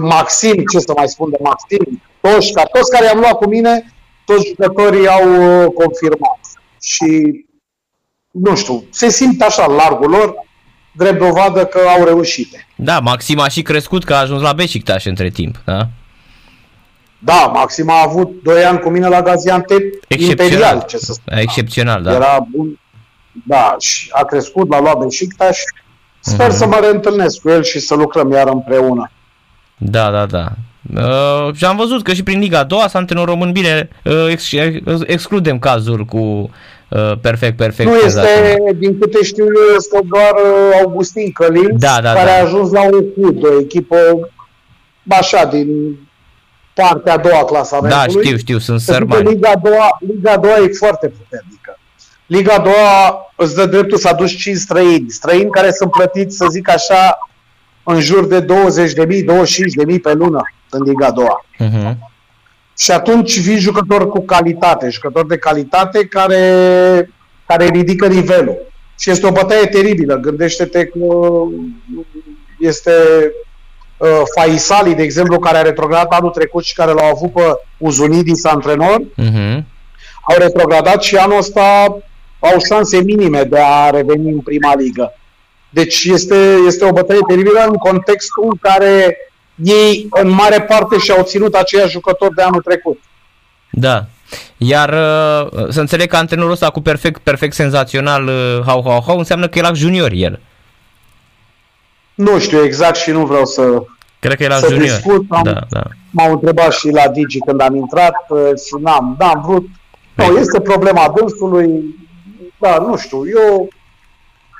Maxim, 0.00 0.64
ce 0.72 0.78
să 0.78 0.92
mai 0.96 1.08
spun 1.08 1.30
de 1.30 1.36
Maxim, 1.42 2.02
Toșca, 2.20 2.62
toți 2.62 2.90
care 2.90 3.04
i-am 3.04 3.18
luat 3.18 3.32
cu 3.32 3.48
mine, 3.48 3.92
toți 4.24 4.46
jucătorii 4.48 5.08
au 5.08 5.28
uh, 5.30 5.72
confirmat. 5.74 6.38
Și, 6.80 7.44
nu 8.30 8.56
știu, 8.56 8.84
se 8.90 9.08
simt 9.08 9.42
așa 9.42 9.66
largul 9.66 10.10
lor, 10.10 10.34
drept 10.92 11.18
dovadă 11.18 11.66
că 11.66 11.80
au 11.98 12.04
reușit. 12.04 12.66
Da, 12.76 12.98
Maxim 12.98 13.38
a 13.38 13.48
și 13.48 13.62
crescut 13.62 14.04
că 14.04 14.14
a 14.14 14.20
ajuns 14.20 14.42
la 14.42 14.52
Beşiktaş 14.52 15.04
între 15.04 15.30
timp, 15.30 15.62
da? 15.64 15.88
Da, 17.24 17.50
Maxim 17.54 17.90
a 17.90 18.02
avut 18.06 18.42
2 18.42 18.64
ani 18.64 18.80
cu 18.80 18.88
mine 18.88 19.08
la 19.08 19.22
Gaziantep 19.22 19.82
imperial, 20.08 20.84
ce 20.88 20.96
să 20.96 21.12
spun. 21.12 21.38
Excepțional, 21.38 22.02
da. 22.02 22.14
Era 22.14 22.46
bun. 22.50 22.78
Da, 23.46 23.76
și 23.78 24.08
a 24.12 24.24
crescut, 24.24 24.68
l-a 24.68 24.80
luat 24.80 24.98
Beşiktaş. 24.98 25.58
Sper 26.20 26.48
uh-huh. 26.48 26.56
să 26.56 26.66
mă 26.66 26.78
reîntâlnesc 26.82 27.40
cu 27.40 27.48
el 27.48 27.62
și 27.62 27.80
să 27.80 27.94
lucrăm 27.94 28.32
iar 28.32 28.48
împreună. 28.48 29.10
Da, 29.76 30.10
da, 30.10 30.26
da. 30.26 30.52
Uh, 30.96 31.54
și 31.54 31.64
am 31.64 31.76
văzut 31.76 32.02
că 32.02 32.12
și 32.12 32.22
prin 32.22 32.40
Liga 32.40 32.64
2 32.64 32.78
s-a 32.88 32.98
antrenor 32.98 33.28
român 33.28 33.52
bine, 33.52 33.88
uh, 34.04 34.26
ex- 34.30 34.52
excludem 35.06 35.58
cazuri 35.58 36.04
cu 36.04 36.50
Uh, 36.96 37.12
perfect, 37.20 37.56
perfect. 37.56 37.88
Nu 37.88 37.96
este, 37.96 38.54
din 38.76 38.98
câte 38.98 39.22
știu 39.22 39.44
eu, 39.44 39.76
este 39.76 40.00
doar 40.08 40.32
uh, 40.32 40.80
Augustin 40.82 41.32
Călin, 41.32 41.78
da, 41.78 41.98
da, 42.02 42.12
care 42.12 42.26
da. 42.26 42.32
a 42.32 42.42
ajuns 42.42 42.70
la 42.70 42.82
un 42.82 43.04
CUD, 43.14 43.44
o 43.44 43.60
echipă 43.60 43.96
așa, 45.08 45.44
din 45.44 45.98
partea 46.74 47.12
a 47.12 47.16
doua 47.16 47.44
clasamentului. 47.44 48.14
Da, 48.14 48.20
știu, 48.20 48.36
știu, 48.36 48.58
sunt 48.58 48.80
sărmani. 48.80 49.28
Liga 49.28 49.50
a 49.50 49.56
doua, 49.56 49.98
Liga 50.00 50.32
a 50.32 50.36
doua 50.36 50.56
e 50.56 50.68
foarte 50.78 51.08
puternică. 51.08 51.78
Liga 52.26 52.54
a 52.54 52.58
doua 52.58 53.32
îți 53.36 53.54
dă 53.54 53.66
dreptul 53.66 53.98
să 53.98 54.08
aduci 54.08 54.36
5 54.36 54.56
străini, 54.56 55.10
străini 55.10 55.50
care 55.50 55.70
sunt 55.70 55.90
plătiți, 55.90 56.36
să 56.36 56.46
zic 56.50 56.68
așa, 56.68 57.18
în 57.82 58.00
jur 58.00 58.26
de 58.26 58.44
20.000, 58.44 58.46
25.000 59.94 60.00
pe 60.02 60.12
lună 60.12 60.40
în 60.70 60.82
Liga 60.82 61.06
a 61.06 61.10
doua. 61.10 61.44
Uh-huh. 61.60 61.96
Și 62.78 62.90
atunci 62.90 63.38
vii 63.38 63.58
jucător 63.58 64.08
cu 64.08 64.24
calitate, 64.24 64.88
jucător 64.88 65.26
de 65.26 65.38
calitate 65.38 66.06
care, 66.06 67.10
care 67.46 67.64
ridică 67.64 68.06
nivelul. 68.06 68.72
Și 68.98 69.10
este 69.10 69.26
o 69.26 69.32
bătaie 69.32 69.66
teribilă. 69.66 70.16
Gândește-te 70.16 70.86
că 70.86 70.98
este 72.58 72.90
uh, 72.90 73.51
Faisali, 74.34 74.94
de 74.94 75.02
exemplu, 75.02 75.38
care 75.38 75.56
a 75.56 75.62
retrogradat 75.62 76.12
anul 76.12 76.30
trecut 76.30 76.64
și 76.64 76.74
care 76.74 76.92
l-au 76.92 77.10
avut 77.10 77.32
pe 77.32 77.42
Uzunidis 77.76 78.44
antrenor. 78.44 79.00
Uh-huh. 79.00 79.62
Au 80.28 80.36
retrogradat 80.38 81.02
și 81.02 81.16
anul 81.16 81.38
ăsta 81.38 81.96
au 82.38 82.58
șanse 82.68 83.02
minime 83.02 83.42
de 83.42 83.58
a 83.58 83.90
reveni 83.90 84.30
în 84.30 84.40
prima 84.40 84.74
ligă. 84.74 85.14
Deci 85.70 86.04
este, 86.04 86.56
este 86.66 86.84
o 86.84 86.92
bătaie 86.92 87.20
teribilă 87.28 87.64
în 87.68 87.74
contextul 87.74 88.44
în 88.50 88.56
care 88.60 89.16
ei 89.54 90.06
în 90.10 90.28
mare 90.28 90.60
parte 90.60 90.98
și-au 90.98 91.22
ținut 91.22 91.54
aceiași 91.54 91.90
jucători 91.90 92.34
de 92.34 92.42
anul 92.42 92.60
trecut. 92.60 93.00
Da. 93.70 94.04
Iar 94.56 94.88
uh, 94.88 95.68
să 95.68 95.80
înțeleg 95.80 96.08
că 96.08 96.16
antrenorul 96.16 96.52
ăsta 96.52 96.70
cu 96.70 96.80
perfect, 96.80 97.20
perfect 97.20 97.54
senzațional, 97.54 98.26
uh, 98.26 98.60
hau, 98.66 98.82
hau, 98.86 99.02
hau, 99.06 99.18
înseamnă 99.18 99.48
că 99.48 99.58
e 99.58 99.62
la 99.62 99.72
junior 99.72 100.10
el. 100.14 100.40
Nu 102.14 102.38
știu 102.38 102.64
exact 102.64 102.96
și 102.96 103.10
nu 103.10 103.26
vreau 103.26 103.44
să 103.44 103.82
Cred 104.22 104.36
că 104.36 104.42
e 104.42 104.48
la 104.48 104.56
junior. 104.56 104.80
Discut. 104.80 105.24
Am, 105.28 105.42
da, 105.42 105.60
da. 105.70 105.82
M-au 106.10 106.32
întrebat 106.32 106.72
și 106.72 106.88
la 106.90 107.08
Digi 107.08 107.38
când 107.38 107.60
am 107.60 107.74
intrat 107.74 108.14
uh, 108.28 108.38
și 108.38 108.74
n-am, 108.80 109.16
n-am 109.18 109.42
vrut. 109.46 109.66
Nu, 110.14 110.24
păi. 110.24 110.40
este 110.40 110.60
problema 110.60 111.14
dânsului. 111.16 111.84
Da, 112.58 112.78
nu 112.78 112.96
știu, 112.96 113.22
eu 113.28 113.68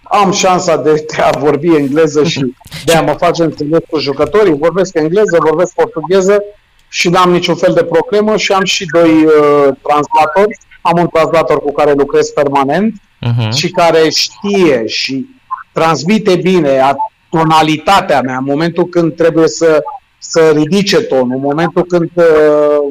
am 0.02 0.32
șansa 0.32 0.76
de 0.76 1.06
a 1.22 1.38
vorbi 1.38 1.74
engleză 1.76 2.24
și 2.24 2.54
de 2.84 2.92
a 2.92 3.02
mă 3.02 3.12
face 3.12 3.42
înțeles 3.42 3.80
cu 3.90 3.98
jucătorii. 3.98 4.58
Vorbesc 4.58 4.94
engleză, 4.94 5.38
vorbesc 5.40 5.74
portugheză 5.74 6.42
și 6.88 7.08
n-am 7.08 7.30
niciun 7.30 7.54
fel 7.54 7.72
de 7.74 7.84
problemă 7.84 8.36
și 8.36 8.52
am 8.52 8.64
și 8.64 8.86
doi 8.92 9.24
uh, 9.24 9.68
translatori. 9.82 10.58
Am 10.80 10.98
un 10.98 11.08
translator 11.12 11.60
cu 11.60 11.72
care 11.72 11.92
lucrez 11.92 12.28
permanent 12.28 12.94
uh-huh. 12.94 13.48
și 13.54 13.70
care 13.70 14.08
știe 14.08 14.86
și 14.86 15.26
transmite 15.72 16.36
bine 16.36 16.78
tonalitatea 17.32 18.20
mea 18.20 18.36
în 18.36 18.44
momentul 18.44 18.86
când 18.86 19.16
trebuie 19.16 19.48
să, 19.48 19.82
să 20.18 20.52
ridice 20.54 21.00
tonul, 21.00 21.34
în 21.34 21.40
momentul 21.40 21.84
când 21.84 22.10
uh, 22.14 22.24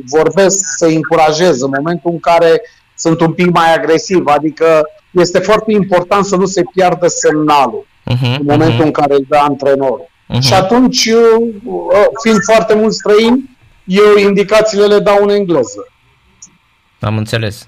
vorbesc 0.06 0.60
să 0.78 0.86
încurajez, 0.86 1.62
în 1.62 1.72
momentul 1.78 2.12
în 2.12 2.20
care 2.20 2.62
sunt 2.96 3.22
un 3.22 3.34
pic 3.34 3.50
mai 3.50 3.74
agresiv, 3.74 4.24
adică 4.26 4.82
este 5.12 5.40
foarte 5.40 5.72
important 5.72 6.26
să 6.26 6.36
nu 6.36 6.46
se 6.46 6.62
piardă 6.74 7.08
semnalul 7.08 7.86
uh-huh, 7.86 8.38
în 8.40 8.46
momentul 8.46 8.82
uh-huh. 8.82 8.86
în 8.86 8.92
care 8.92 9.14
îl 9.14 9.26
dă 9.28 9.38
antrenorul. 9.38 10.10
Uh-huh. 10.10 10.40
Și 10.40 10.54
atunci, 10.54 11.06
uh, 11.06 12.06
fiind 12.24 12.40
foarte 12.44 12.76
mulți 12.76 12.98
străini, 12.98 13.58
eu 13.84 14.18
indicațiile 14.18 14.86
le 14.86 15.00
dau 15.00 15.24
în 15.24 15.30
engleză. 15.30 15.88
Am 17.00 17.18
înțeles. 17.18 17.68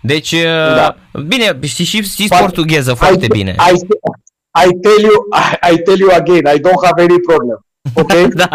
Deci, 0.00 0.32
uh, 0.32 0.74
da. 0.74 0.96
bine, 1.26 1.58
știi 1.62 1.84
și 1.84 2.02
știți 2.02 2.38
portugheză 2.38 2.94
foarte 2.94 3.24
I, 3.24 3.28
bine. 3.28 3.54
I, 3.72 3.86
I, 4.64 4.68
tell 4.84 5.00
you, 5.00 5.16
I, 5.32 5.58
I 5.70 5.76
tell 5.86 5.98
you 5.98 6.10
again, 6.20 6.46
I 6.46 6.58
don't 6.58 6.82
have 6.86 6.98
any 6.98 7.18
problem. 7.20 7.58
Okay? 7.96 8.28
da. 8.40 8.48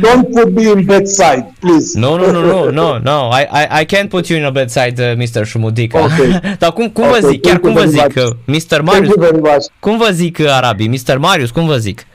Don't 0.00 0.32
put 0.32 0.52
me 0.52 0.70
in 0.72 0.86
bad 0.86 1.06
side, 1.06 1.44
please. 1.60 1.94
No, 1.94 2.16
no, 2.16 2.32
no, 2.32 2.42
no, 2.42 2.70
no, 2.70 2.98
no. 2.98 3.30
I, 3.30 3.42
I, 3.42 3.80
I 3.80 3.84
can't 3.84 4.10
put 4.10 4.28
you 4.30 4.36
in 4.36 4.44
a 4.44 4.50
bad 4.50 4.70
side, 4.70 4.98
uh, 4.98 5.14
Mr. 5.16 5.44
Shumudica. 5.44 5.98
Okay. 6.04 6.40
Dar 6.58 6.72
cum, 6.72 6.90
cum 6.90 7.04
okay, 7.04 7.20
vă 7.20 7.28
zic? 7.28 7.40
Chiar 7.42 7.58
cum 7.58 7.72
vă 7.72 7.84
zic? 7.84 8.14
Uh, 8.16 8.30
Mr. 8.46 8.80
Marius? 8.80 9.70
Cum 9.80 9.98
vă 9.98 10.08
zic 10.10 10.38
uh, 10.40 10.46
arabii? 10.48 10.88
Mr. 10.88 11.18
Marius, 11.18 11.50
cum 11.50 11.66
vă 11.66 11.76
zic? 11.76 12.06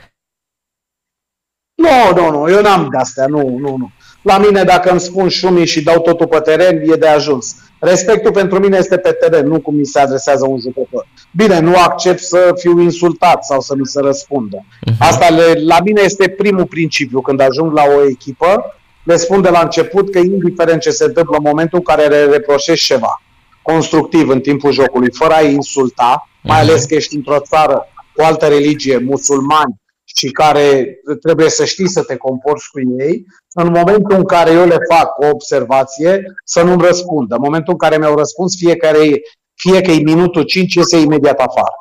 Nu, 1.74 1.88
no, 1.88 2.20
nu, 2.20 2.22
no, 2.22 2.30
nu, 2.30 2.38
no, 2.38 2.50
eu 2.50 2.62
n-am 2.62 2.88
de-astea, 2.90 3.26
nu, 3.26 3.58
nu, 3.58 3.76
nu. 3.76 3.90
La 4.26 4.38
mine, 4.38 4.62
dacă 4.62 4.90
îmi 4.90 5.00
spun 5.00 5.28
șumii 5.28 5.66
și 5.66 5.82
dau 5.82 6.00
totul 6.00 6.26
pe 6.26 6.38
teren, 6.38 6.82
e 6.90 6.94
de 6.94 7.06
ajuns. 7.06 7.56
Respectul 7.78 8.32
pentru 8.32 8.58
mine 8.58 8.76
este 8.76 8.96
pe 8.96 9.10
teren, 9.10 9.46
nu 9.46 9.60
cum 9.60 9.74
mi 9.74 9.86
se 9.86 9.98
adresează 9.98 10.46
un 10.48 10.58
jucător. 10.60 11.08
Bine, 11.30 11.58
nu 11.58 11.76
accept 11.76 12.22
să 12.22 12.52
fiu 12.56 12.80
insultat 12.80 13.44
sau 13.44 13.60
să 13.60 13.74
mi 13.76 13.86
se 13.86 14.00
răspundă. 14.00 14.56
Uh-huh. 14.56 14.98
Asta 14.98 15.28
le, 15.28 15.60
la 15.64 15.78
mine 15.84 16.00
este 16.04 16.28
primul 16.28 16.66
principiu. 16.66 17.20
Când 17.20 17.40
ajung 17.40 17.72
la 17.72 17.82
o 17.96 18.08
echipă, 18.08 18.74
le 19.02 19.16
spun 19.16 19.42
de 19.42 19.48
la 19.48 19.60
început 19.60 20.10
că 20.10 20.18
indiferent 20.18 20.80
ce 20.80 20.90
se 20.90 21.04
întâmplă 21.04 21.36
în 21.36 21.44
momentul 21.46 21.78
în 21.78 21.84
care 21.94 22.06
le 22.06 22.24
reproșești 22.24 22.86
ceva 22.86 23.20
constructiv 23.62 24.28
în 24.28 24.40
timpul 24.40 24.72
jocului, 24.72 25.10
fără 25.12 25.34
a 25.34 25.40
insulta, 25.40 26.28
mai 26.42 26.60
mhm. 26.60 26.68
ales 26.68 26.84
că 26.84 26.94
ești 26.94 27.16
într-o 27.16 27.38
țară 27.38 27.88
cu 28.12 28.22
altă 28.22 28.46
religie, 28.46 28.98
musulmani, 28.98 29.80
și 30.18 30.30
care 30.30 30.98
trebuie 31.22 31.48
să 31.48 31.64
știi 31.64 31.88
să 31.88 32.02
te 32.02 32.16
comporți 32.16 32.70
cu 32.70 32.80
ei, 32.98 33.26
în 33.54 33.66
momentul 33.66 34.16
în 34.16 34.24
care 34.24 34.50
eu 34.50 34.66
le 34.66 34.76
fac 34.90 35.18
o 35.18 35.26
observație, 35.26 36.22
să 36.44 36.62
nu-mi 36.62 36.82
răspundă. 36.82 37.34
În 37.34 37.40
momentul 37.42 37.72
în 37.72 37.78
care 37.78 37.98
mi-au 37.98 38.16
răspuns, 38.16 38.56
fiecare, 38.56 39.20
fie 39.54 39.80
că 39.80 39.90
e 39.90 40.02
minutul 40.02 40.42
5, 40.42 40.74
iese 40.74 40.98
imediat 40.98 41.38
afară. 41.38 41.74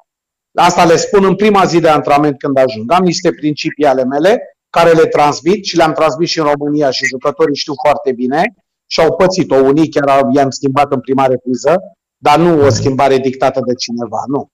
Asta 0.54 0.86
le 0.86 0.96
spun 0.96 1.26
în 1.26 1.36
prima 1.36 1.66
zi 1.66 1.80
de 1.80 1.90
antrenament 1.90 2.38
când 2.38 2.58
ajung. 2.58 2.92
Am 2.92 3.04
niște 3.04 3.32
principii 3.32 3.86
ale 3.86 4.04
mele 4.04 4.58
care 4.70 4.92
le 4.92 5.06
transmit 5.06 5.66
și 5.66 5.76
le-am 5.76 5.94
transmis 5.94 6.30
și 6.30 6.40
în 6.40 6.46
România 6.46 6.90
și 6.90 7.06
jucătorii 7.06 7.56
știu 7.56 7.74
foarte 7.86 8.12
bine 8.12 8.54
și 8.88 9.00
au 9.00 9.16
pățit-o. 9.16 9.56
Unii 9.56 9.90
chiar 9.90 10.28
i-am 10.32 10.50
schimbat 10.50 10.92
în 10.92 11.00
prima 11.00 11.26
repriză, 11.26 11.80
dar 12.18 12.40
nu 12.40 12.66
o 12.66 12.70
schimbare 12.70 13.18
dictată 13.18 13.62
de 13.66 13.74
cineva, 13.74 14.24
nu. 14.28 14.48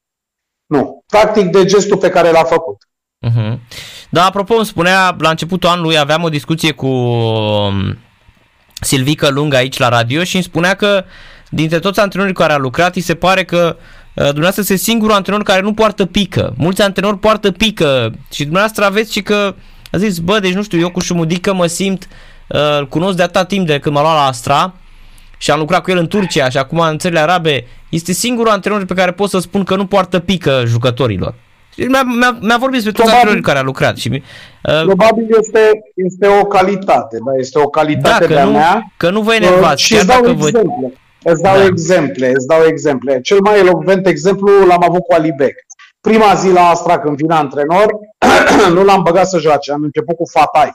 Nu. 0.66 1.04
Practic 1.06 1.52
de 1.52 1.66
gestul 1.66 1.98
pe 1.98 2.10
care 2.10 2.32
l-a 2.32 2.44
făcut. 2.44 2.78
Uh-huh. 3.30 3.58
Da, 4.10 4.26
apropo, 4.26 4.56
îmi 4.56 4.66
spunea, 4.66 5.16
la 5.20 5.30
începutul 5.30 5.70
anului 5.70 5.98
aveam 5.98 6.24
o 6.24 6.30
discuție 6.30 6.72
cu 6.72 6.88
um, 6.88 7.98
Silvica 8.82 9.30
Lung 9.30 9.54
aici 9.54 9.78
la 9.78 9.90
radio 9.90 10.24
și 10.24 10.36
îmi 10.36 10.44
spunea 10.44 10.74
că 10.74 11.04
dintre 11.50 11.80
toți 11.80 12.00
antrenorii 12.00 12.34
care 12.34 12.54
a 12.54 12.58
lucrat, 12.58 12.96
îi 12.96 13.02
se 13.02 13.16
pare 13.16 13.44
că 13.44 13.76
uh, 13.78 14.24
dumneavoastră 14.24 14.62
este 14.62 14.76
singurul 14.76 15.16
antrenor 15.16 15.44
care 15.44 15.62
nu 15.62 15.74
poartă 15.74 16.06
pică. 16.06 16.54
Mulți 16.58 16.82
antrenori 16.82 17.20
poartă 17.20 17.52
pică 17.52 18.12
și 18.32 18.42
dumneavoastră 18.42 18.86
aveți 18.86 19.12
și 19.12 19.22
că 19.22 19.56
a 19.92 19.98
zis, 19.98 20.18
bă, 20.20 20.40
deci 20.40 20.54
nu 20.54 20.64
știu, 20.64 20.80
eu 20.80 20.90
cu 20.90 21.00
Șumudică 21.00 21.54
mă 21.54 21.66
simt, 21.66 22.08
uh, 22.48 22.88
cunosc 22.88 23.18
de 23.18 23.24
atâta 23.24 23.46
timp 23.46 23.68
de 23.68 23.80
când 23.80 23.96
m-a 23.96 24.02
luat 24.02 24.16
la 24.16 24.26
Astra 24.26 24.74
și 25.38 25.52
am 25.52 25.60
lucrat 25.60 25.84
cu 25.84 25.92
el 25.92 25.98
în 25.98 26.08
Turcia 26.08 26.50
și 26.50 26.58
acum 26.58 26.80
în 26.80 26.98
țările 26.98 27.20
arabe, 27.20 27.68
este 27.90 28.12
singurul 28.12 28.52
antrenor 28.52 28.86
pe 28.86 28.94
care 28.94 29.12
pot 29.12 29.30
să 29.30 29.40
spun 29.40 29.64
că 29.64 29.76
nu 29.76 29.86
poartă 29.86 30.20
pică 30.20 30.64
jucătorilor. 30.66 31.36
Mi-a, 31.76 32.04
mi-a, 32.04 32.38
mi-a 32.42 32.58
vorbit 32.58 32.84
despre 32.84 33.02
toți 33.02 33.14
antrenori 33.14 33.42
care 33.42 33.60
a 33.60 33.62
lucrat. 33.62 33.98
Și, 33.98 34.10
uh, 34.10 34.84
probabil 34.86 35.28
este, 35.40 35.70
este 35.96 36.28
o 36.28 36.46
calitate, 36.46 37.18
da? 37.26 37.32
este 37.38 37.60
o 37.60 37.70
calitate 37.70 38.26
da, 38.26 38.34
de-a 38.34 38.46
nu, 38.46 38.52
mea. 38.52 38.94
Că 38.98 39.10
nu 39.10 39.22
vă 39.22 39.34
enervați. 39.34 39.74
Uh, 39.74 39.78
și 39.78 39.94
îți 39.94 40.08
dau 40.08 40.30
exemple. 40.30 40.62
Vă... 40.82 41.32
Îți 41.32 41.42
dau 41.42 41.58
da. 41.58 41.66
exemple, 41.66 42.32
îți 42.36 42.48
dau 42.48 42.64
exemple. 42.64 43.22
Cel 43.22 43.40
mai 43.40 43.60
elocvent 43.60 44.08
exemplu 44.08 44.66
l-am 44.66 44.84
avut 44.84 45.04
cu 45.04 45.14
Alibec. 45.14 45.56
Prima 46.02 46.34
zi 46.34 46.52
la 46.52 46.70
Astra 46.70 47.00
când 47.00 47.16
vine 47.16 47.34
antrenor, 47.34 47.86
nu 48.76 48.84
l-am 48.84 49.04
băgat 49.04 49.28
să 49.28 49.40
joace, 49.40 49.72
am 49.72 49.84
început 49.84 50.16
cu 50.16 50.24
Fatai. 50.32 50.72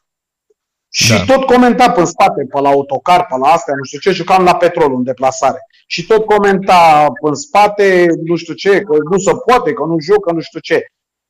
Și 0.90 1.12
da. 1.12 1.34
tot 1.34 1.44
comenta 1.44 1.90
pe 1.90 2.04
spate, 2.04 2.46
pe 2.52 2.60
la 2.60 2.68
autocar, 2.68 3.26
pe 3.26 3.36
la 3.42 3.48
astea, 3.48 3.74
nu 3.76 3.84
știu 3.84 3.98
ce, 3.98 4.10
jucam 4.10 4.44
la 4.44 4.54
petrol 4.54 4.94
în 4.94 5.02
deplasare. 5.02 5.58
Și 5.86 6.06
tot 6.06 6.24
comenta 6.24 7.06
în 7.20 7.34
spate, 7.34 8.06
nu 8.24 8.36
știu 8.36 8.54
ce, 8.54 8.80
că 8.80 8.96
nu 9.10 9.18
se 9.18 9.32
poate, 9.46 9.72
că 9.72 9.84
nu 9.84 9.96
joc, 10.00 10.24
că 10.24 10.32
nu 10.32 10.40
știu 10.40 10.60
ce. 10.60 10.84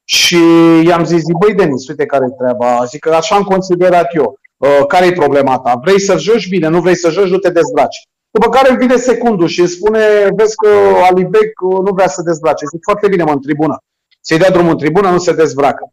Și 0.05 0.39
i-am 0.85 1.05
zis, 1.05 1.23
băi 1.39 1.55
Denis, 1.55 1.89
uite 1.89 2.07
care 2.07 2.25
e 2.29 2.35
treaba. 2.35 2.85
Zic 2.85 3.01
că 3.01 3.15
așa 3.15 3.35
am 3.35 3.43
considerat 3.43 4.15
eu. 4.15 4.39
Uh, 4.57 4.87
care 4.89 5.07
e 5.07 5.13
problema 5.13 5.59
ta? 5.59 5.81
Vrei 5.83 6.01
să 6.01 6.17
joci 6.19 6.49
bine, 6.49 6.69
nu 6.69 6.81
vrei 6.81 6.97
să 6.97 7.11
joci, 7.11 7.29
nu 7.29 7.39
te 7.39 7.51
dezbraci. 7.51 8.09
După 8.31 8.49
care 8.49 8.69
îmi 8.69 8.79
vine 8.79 8.97
secundul 8.97 9.47
și 9.47 9.61
îmi 9.61 9.69
spune, 9.69 10.01
vezi 10.37 10.57
că 10.57 10.69
Alibec 11.11 11.61
uh, 11.61 11.79
nu 11.85 11.95
vrea 11.95 12.09
să 12.09 12.23
dezbrace. 12.23 12.67
Zic, 12.67 12.81
foarte 12.83 13.09
bine, 13.09 13.23
mă, 13.23 13.31
în 13.31 13.41
tribună. 13.41 13.77
Să-i 14.21 14.39
dea 14.39 14.51
drumul 14.51 14.71
în 14.71 14.79
tribună, 14.79 15.11
nu 15.11 15.19
se 15.19 15.33
dezbracă. 15.33 15.93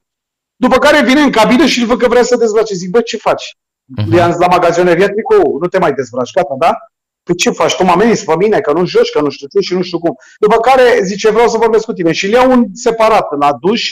După 0.55 0.77
care 0.77 1.05
vine 1.05 1.21
în 1.21 1.31
cabină 1.31 1.65
și 1.65 1.79
îl 1.81 1.87
văd 1.87 1.99
că 1.99 2.07
vrea 2.07 2.23
să 2.23 2.37
dezbrace. 2.37 2.73
Zic, 2.73 2.89
bă, 2.89 3.01
ce 3.01 3.17
faci? 3.17 3.57
Uh-huh. 4.01 4.15
I-am 4.15 4.31
zis 4.31 4.39
la 4.39 4.47
magazoner, 4.47 4.97
ia 4.97 5.09
tricou, 5.09 5.57
nu 5.61 5.67
te 5.67 5.79
mai 5.79 5.93
dezbraci, 5.93 6.33
gata, 6.33 6.55
da? 6.57 6.77
Păi 7.23 7.35
ce 7.35 7.49
faci? 7.49 7.75
Tu 7.75 7.83
mă 7.83 7.91
ameninți 7.91 8.25
pe 8.25 8.35
mine 8.35 8.59
că 8.59 8.71
nu 8.71 8.85
joci, 8.85 9.11
că 9.11 9.21
nu 9.21 9.29
știu 9.29 9.47
ce 9.47 9.59
și 9.59 9.73
nu 9.73 9.81
știu 9.81 9.99
cum. 9.99 10.15
După 10.39 10.55
care 10.55 10.99
zice, 11.03 11.29
vreau 11.31 11.47
să 11.47 11.57
vorbesc 11.57 11.85
cu 11.85 11.93
tine. 11.93 12.11
Și 12.11 12.25
îl 12.25 12.31
iau 12.31 12.51
un 12.51 12.65
separat 12.73 13.27
la 13.39 13.57
duș, 13.59 13.89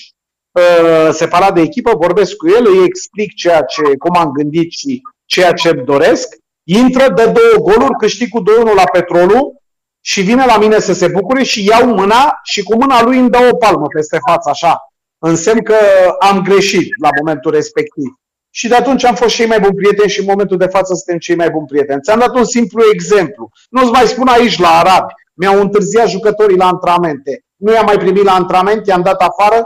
uh, 0.52 1.10
separat 1.12 1.54
de 1.54 1.62
echipă, 1.62 1.92
vorbesc 1.96 2.36
cu 2.36 2.48
el, 2.48 2.68
îi 2.68 2.84
explic 2.86 3.34
ceea 3.34 3.62
ce, 3.62 3.82
cum 3.82 4.16
am 4.18 4.32
gândit 4.32 4.72
și 4.72 5.02
ceea 5.26 5.52
ce 5.52 5.72
doresc. 5.72 6.36
Intră, 6.64 7.10
dă 7.10 7.24
două 7.24 7.72
goluri, 7.72 7.98
câștig 7.98 8.30
cu 8.30 8.40
2-1 8.40 8.44
la 8.76 8.84
petrolul 8.92 9.62
și 10.02 10.22
vine 10.22 10.46
la 10.46 10.58
mine 10.58 10.80
să 10.80 10.94
se 10.94 11.08
bucure 11.08 11.44
și 11.44 11.66
iau 11.66 11.86
mâna 11.86 12.40
și 12.44 12.64
cu 12.64 12.76
mâna 12.76 13.04
lui 13.04 13.18
îmi 13.18 13.30
dă 13.30 13.50
o 13.52 13.56
palmă 13.56 13.88
peste 13.88 14.18
față, 14.30 14.50
așa. 14.50 14.80
În 15.18 15.36
semn 15.36 15.64
că 15.64 15.76
am 16.20 16.42
greșit 16.42 16.94
la 17.02 17.10
momentul 17.20 17.52
respectiv 17.52 18.16
și 18.54 18.68
de 18.68 18.76
atunci 18.76 19.06
am 19.06 19.16
fost 19.16 19.36
cei 19.36 19.46
mai 19.46 19.60
buni 19.60 19.76
prieteni 19.76 20.10
și 20.10 20.20
în 20.20 20.26
momentul 20.26 20.58
de 20.58 20.66
față 20.66 20.94
suntem 20.94 21.18
cei 21.18 21.36
mai 21.36 21.50
buni 21.50 21.66
prieteni. 21.66 22.02
Ți-am 22.02 22.20
dat 22.20 22.36
un 22.36 22.44
simplu 22.44 22.82
exemplu. 22.94 23.50
Nu-ți 23.70 23.92
mai 23.92 24.08
spun 24.08 24.28
aici 24.28 24.60
la 24.60 24.70
arabi. 24.70 25.14
Mi-au 25.34 25.62
întârziat 25.62 26.10
jucătorii 26.10 26.58
la 26.58 26.68
antrenamente. 26.68 27.44
Nu 27.56 27.74
i-am 27.74 27.86
mai 27.86 27.98
primit 27.98 28.24
la 28.24 28.34
antrenament, 28.34 28.88
i-am 28.88 29.02
dat 29.02 29.22
afară, 29.22 29.64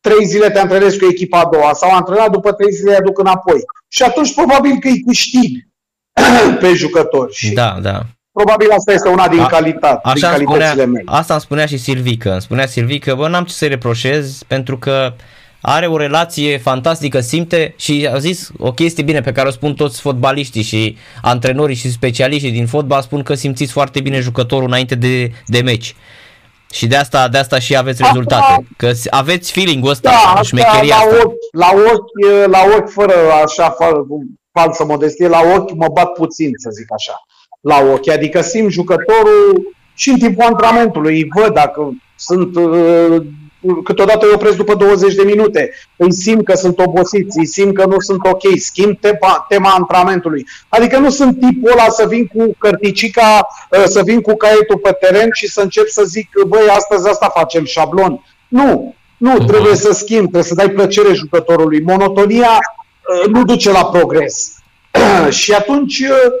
trei 0.00 0.24
zile 0.24 0.50
te 0.50 0.58
antrenezi 0.58 0.98
cu 0.98 1.04
echipa 1.04 1.40
a 1.40 1.48
doua 1.52 1.72
sau 1.72 1.90
antrenat 1.90 2.30
după 2.30 2.52
trei 2.52 2.72
zile 2.72 2.90
îi 2.90 2.96
aduc 2.96 3.18
înapoi. 3.18 3.60
Și 3.88 4.02
atunci 4.02 4.34
probabil 4.34 4.78
că 4.80 4.88
îi 4.88 5.02
câștig 5.06 5.68
pe 6.60 6.74
jucători. 6.74 7.34
Și 7.34 7.52
da, 7.52 7.78
da. 7.82 8.02
Probabil 8.32 8.70
asta 8.70 8.92
este 8.92 9.08
una 9.08 9.28
din, 9.28 9.46
calitate, 9.46 10.00
așa 10.08 10.36
din 10.36 10.46
calitățile 10.46 10.68
spunea, 10.68 10.86
mele. 10.86 11.04
Asta 11.06 11.32
îmi 11.32 11.42
spunea 11.42 11.66
și 11.66 11.76
Silvică. 11.76 12.32
Îmi 12.32 12.40
spunea 12.40 12.66
Silvică, 12.66 13.14
bă, 13.14 13.28
n-am 13.28 13.44
ce 13.44 13.52
să-i 13.52 13.68
reproșez 13.68 14.42
pentru 14.46 14.78
că 14.78 15.12
uh, 15.12 15.22
are 15.60 15.86
o 15.86 15.96
relație 15.96 16.58
fantastică, 16.58 17.20
simte 17.20 17.74
și 17.76 18.08
a 18.12 18.18
zis 18.18 18.50
o 18.58 18.72
chestie 18.72 19.02
bine 19.02 19.20
pe 19.20 19.32
care 19.32 19.48
o 19.48 19.50
spun 19.50 19.74
toți 19.74 20.00
fotbaliștii 20.00 20.62
și 20.62 20.96
antrenorii 21.22 21.76
și 21.76 21.90
specialiștii 21.90 22.50
din 22.50 22.66
fotbal 22.66 23.02
spun 23.02 23.22
că 23.22 23.34
simțiți 23.34 23.72
foarte 23.72 24.00
bine 24.00 24.20
jucătorul 24.20 24.66
înainte 24.66 24.94
de, 24.94 25.32
de 25.46 25.60
meci. 25.60 25.94
Și 26.70 26.86
de 26.86 26.96
asta, 26.96 27.28
de 27.28 27.38
asta 27.38 27.58
și 27.58 27.76
aveți 27.76 28.02
rezultate. 28.06 28.66
Că 28.76 28.90
aveți 29.10 29.52
feeling-ul 29.52 29.90
ăsta, 29.90 30.10
da, 30.34 30.42
șmecheria 30.42 30.96
la 30.96 31.02
asta. 31.02 31.16
Ochi, 31.24 31.32
la, 31.52 31.70
ochi, 31.92 32.50
la 32.50 32.76
ochi, 32.76 32.90
fără 32.90 33.14
așa 33.44 33.76
falsă 34.52 34.84
modestie, 34.84 35.28
la 35.28 35.40
ochi 35.56 35.74
mă 35.74 35.88
bat 35.92 36.12
puțin, 36.12 36.50
să 36.56 36.70
zic 36.70 36.86
așa. 36.92 37.12
La 37.60 37.92
ochi, 37.92 38.08
adică 38.08 38.40
simt 38.40 38.70
jucătorul 38.70 39.74
și 39.94 40.10
în 40.10 40.18
timpul 40.18 40.44
antrenamentului, 40.44 41.14
îi 41.14 41.28
văd 41.34 41.54
dacă 41.54 41.92
sunt 42.16 42.56
uh, 42.56 43.22
câteodată 43.84 44.26
îi 44.26 44.32
opresc 44.34 44.56
după 44.56 44.74
20 44.74 45.14
de 45.14 45.22
minute, 45.22 45.70
îi 45.96 46.12
simt 46.12 46.44
că 46.44 46.54
sunt 46.54 46.78
obosiți, 46.78 47.38
îi 47.38 47.46
simt 47.46 47.74
că 47.74 47.86
nu 47.86 48.00
sunt 48.00 48.18
ok, 48.24 48.42
schimb 48.58 49.00
tema, 49.00 49.44
tema 49.48 49.70
antrenamentului. 49.70 50.46
Adică 50.68 50.98
nu 50.98 51.10
sunt 51.10 51.40
tipul 51.40 51.70
ăla 51.70 51.88
să 51.88 52.06
vin 52.08 52.26
cu 52.26 52.56
cărticica, 52.58 53.48
ă, 53.72 53.86
să 53.86 54.02
vin 54.04 54.20
cu 54.20 54.36
caietul 54.36 54.78
pe 54.78 54.96
teren 55.00 55.28
și 55.32 55.48
să 55.48 55.60
încep 55.60 55.88
să 55.88 56.02
zic, 56.04 56.28
băi, 56.46 56.68
astăzi 56.68 57.08
asta 57.08 57.32
facem, 57.34 57.64
șablon. 57.64 58.24
Nu, 58.48 58.94
nu, 59.16 59.34
uh-huh. 59.34 59.46
trebuie 59.46 59.74
să 59.74 59.92
schimb, 59.92 60.20
trebuie 60.20 60.42
să 60.42 60.54
dai 60.54 60.70
plăcere 60.70 61.12
jucătorului. 61.12 61.82
Monotonia 61.82 62.58
ă, 63.24 63.28
nu 63.28 63.44
duce 63.44 63.70
la 63.70 63.84
progres. 63.84 64.54
și 65.40 65.52
atunci 65.52 66.02
ă, 66.10 66.32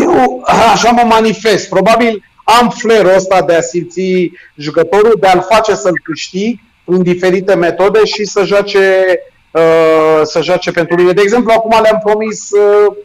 eu 0.00 0.42
așa 0.72 0.90
mă 0.90 1.02
manifest. 1.06 1.68
Probabil 1.68 2.22
am 2.48 2.70
flair 2.70 3.14
ăsta 3.14 3.42
de 3.42 3.54
a 3.54 3.60
simți 3.60 4.30
jucătorul, 4.54 5.16
de 5.20 5.26
a-l 5.26 5.46
face 5.50 5.74
să-l 5.74 6.00
câștig 6.02 6.58
în 6.84 7.02
diferite 7.02 7.54
metode 7.54 8.04
și 8.04 8.24
să 8.24 8.44
joace, 8.44 9.04
uh, 9.50 10.20
să 10.22 10.42
joace 10.42 10.70
pentru 10.70 10.96
mine. 10.96 11.12
De 11.12 11.22
exemplu, 11.22 11.52
acum 11.52 11.80
le-am 11.82 12.00
promis, 12.04 12.50
uh, 12.50 12.96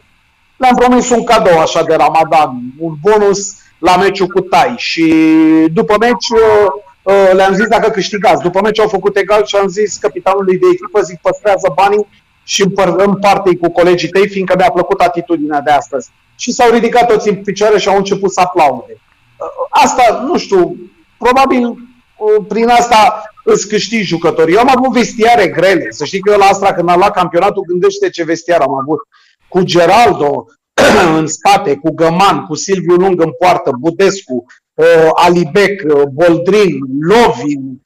le-am 0.56 0.74
promis 0.74 1.10
un 1.10 1.24
cadou 1.24 1.58
așa 1.58 1.82
de 1.82 1.94
Ramadan, 1.94 2.50
un 2.78 2.94
bonus 3.00 3.56
la 3.78 3.96
meciul 3.96 4.26
cu 4.26 4.40
Tai 4.40 4.74
și 4.76 5.14
după 5.72 5.96
meci 6.00 6.28
uh, 6.30 6.66
uh 7.02 7.30
le-am 7.32 7.54
zis 7.54 7.66
dacă 7.66 7.90
câștigați. 7.90 8.42
După 8.42 8.60
meci 8.62 8.80
au 8.80 8.88
făcut 8.88 9.16
egal 9.16 9.44
și 9.46 9.56
am 9.56 9.68
zis 9.68 9.96
capitanului 9.96 10.58
de 10.58 10.66
echipă, 10.72 11.00
zic 11.00 11.18
păstrează 11.20 11.72
banii 11.74 12.06
și 12.44 12.64
împarte 12.96 13.56
cu 13.56 13.70
colegii 13.70 14.08
tăi, 14.08 14.28
fiindcă 14.28 14.54
mi-a 14.56 14.70
plăcut 14.70 15.00
atitudinea 15.00 15.60
de 15.60 15.70
astăzi. 15.70 16.10
Și 16.36 16.52
s-au 16.52 16.70
ridicat 16.70 17.06
toți 17.06 17.28
în 17.28 17.36
picioare 17.36 17.78
și 17.78 17.88
au 17.88 17.96
început 17.96 18.32
să 18.32 18.40
aplaude 18.40 18.96
asta, 19.70 20.24
nu 20.26 20.38
știu, 20.38 20.76
probabil 21.18 21.66
uh, 21.66 22.44
prin 22.48 22.68
asta 22.68 23.22
îți 23.44 23.68
câștigi 23.68 24.06
jucătorii. 24.06 24.54
Eu 24.54 24.60
am 24.60 24.72
avut 24.76 24.92
vestiare 24.92 25.48
grele. 25.48 25.90
Să 25.90 26.04
știi 26.04 26.20
că 26.20 26.32
eu 26.32 26.38
la 26.38 26.44
Astra, 26.44 26.72
când 26.72 26.88
am 26.88 26.98
luat 26.98 27.12
campionatul, 27.12 27.64
gândește 27.66 28.10
ce 28.10 28.24
vestiar 28.24 28.60
am 28.60 28.74
avut. 28.74 28.98
Cu 29.48 29.62
Geraldo 29.62 30.46
în 31.18 31.26
spate, 31.26 31.74
cu 31.74 31.94
Găman, 31.94 32.44
cu 32.44 32.54
Silviu 32.54 32.94
Lung 32.94 33.20
în 33.20 33.30
poartă, 33.38 33.70
Budescu, 33.80 34.44
uh, 34.74 35.08
Alibec, 35.14 35.82
uh, 35.94 36.02
Boldrin, 36.12 36.78
Lovin, 37.00 37.80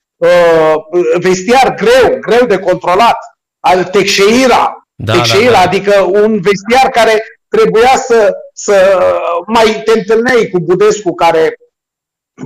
vestiar 1.20 1.74
greu, 1.74 2.18
greu 2.20 2.46
de 2.46 2.58
controlat, 2.58 3.16
al 3.60 3.84
Texeira, 3.84 4.86
Da, 4.94 5.12
Teixeira, 5.12 5.50
da, 5.50 5.56
da. 5.56 5.60
adică 5.60 6.00
un 6.00 6.40
vestiar 6.40 6.90
care 6.90 7.22
trebuia 7.48 7.96
să, 7.96 8.32
să 8.52 8.98
mai 9.46 9.82
te 9.84 9.98
întâlneai 9.98 10.48
cu 10.52 10.58
Budescu 10.58 11.14
care 11.14 11.56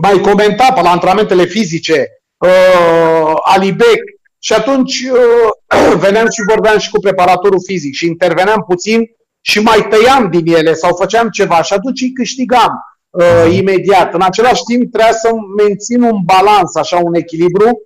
mai 0.00 0.20
comenta 0.20 0.72
pe 0.72 0.80
la 0.80 0.90
antrenamentele 0.90 1.44
fizice, 1.44 2.06
uh, 2.36 3.32
Alibec, 3.44 4.02
și 4.38 4.52
atunci 4.52 5.04
uh, 5.12 5.96
veneam 6.04 6.28
și 6.28 6.42
vorbeam 6.48 6.78
și 6.78 6.90
cu 6.90 7.00
preparatorul 7.00 7.62
fizic 7.66 7.94
și 7.94 8.06
interveneam 8.06 8.64
puțin 8.68 9.00
și 9.40 9.60
mai 9.60 9.86
tăiam 9.88 10.30
din 10.30 10.54
ele 10.54 10.74
sau 10.74 10.96
făceam 10.96 11.28
ceva 11.28 11.62
și 11.62 11.72
atunci 11.72 12.00
îi 12.00 12.12
câștigam 12.12 12.70
uh, 13.10 13.54
imediat. 13.54 14.14
În 14.14 14.22
același 14.22 14.62
timp 14.62 14.92
trebuia 14.92 15.12
să 15.12 15.30
mențin 15.56 16.02
un 16.02 16.20
balans, 16.24 16.74
așa 16.74 16.96
un 16.96 17.14
echilibru 17.14 17.82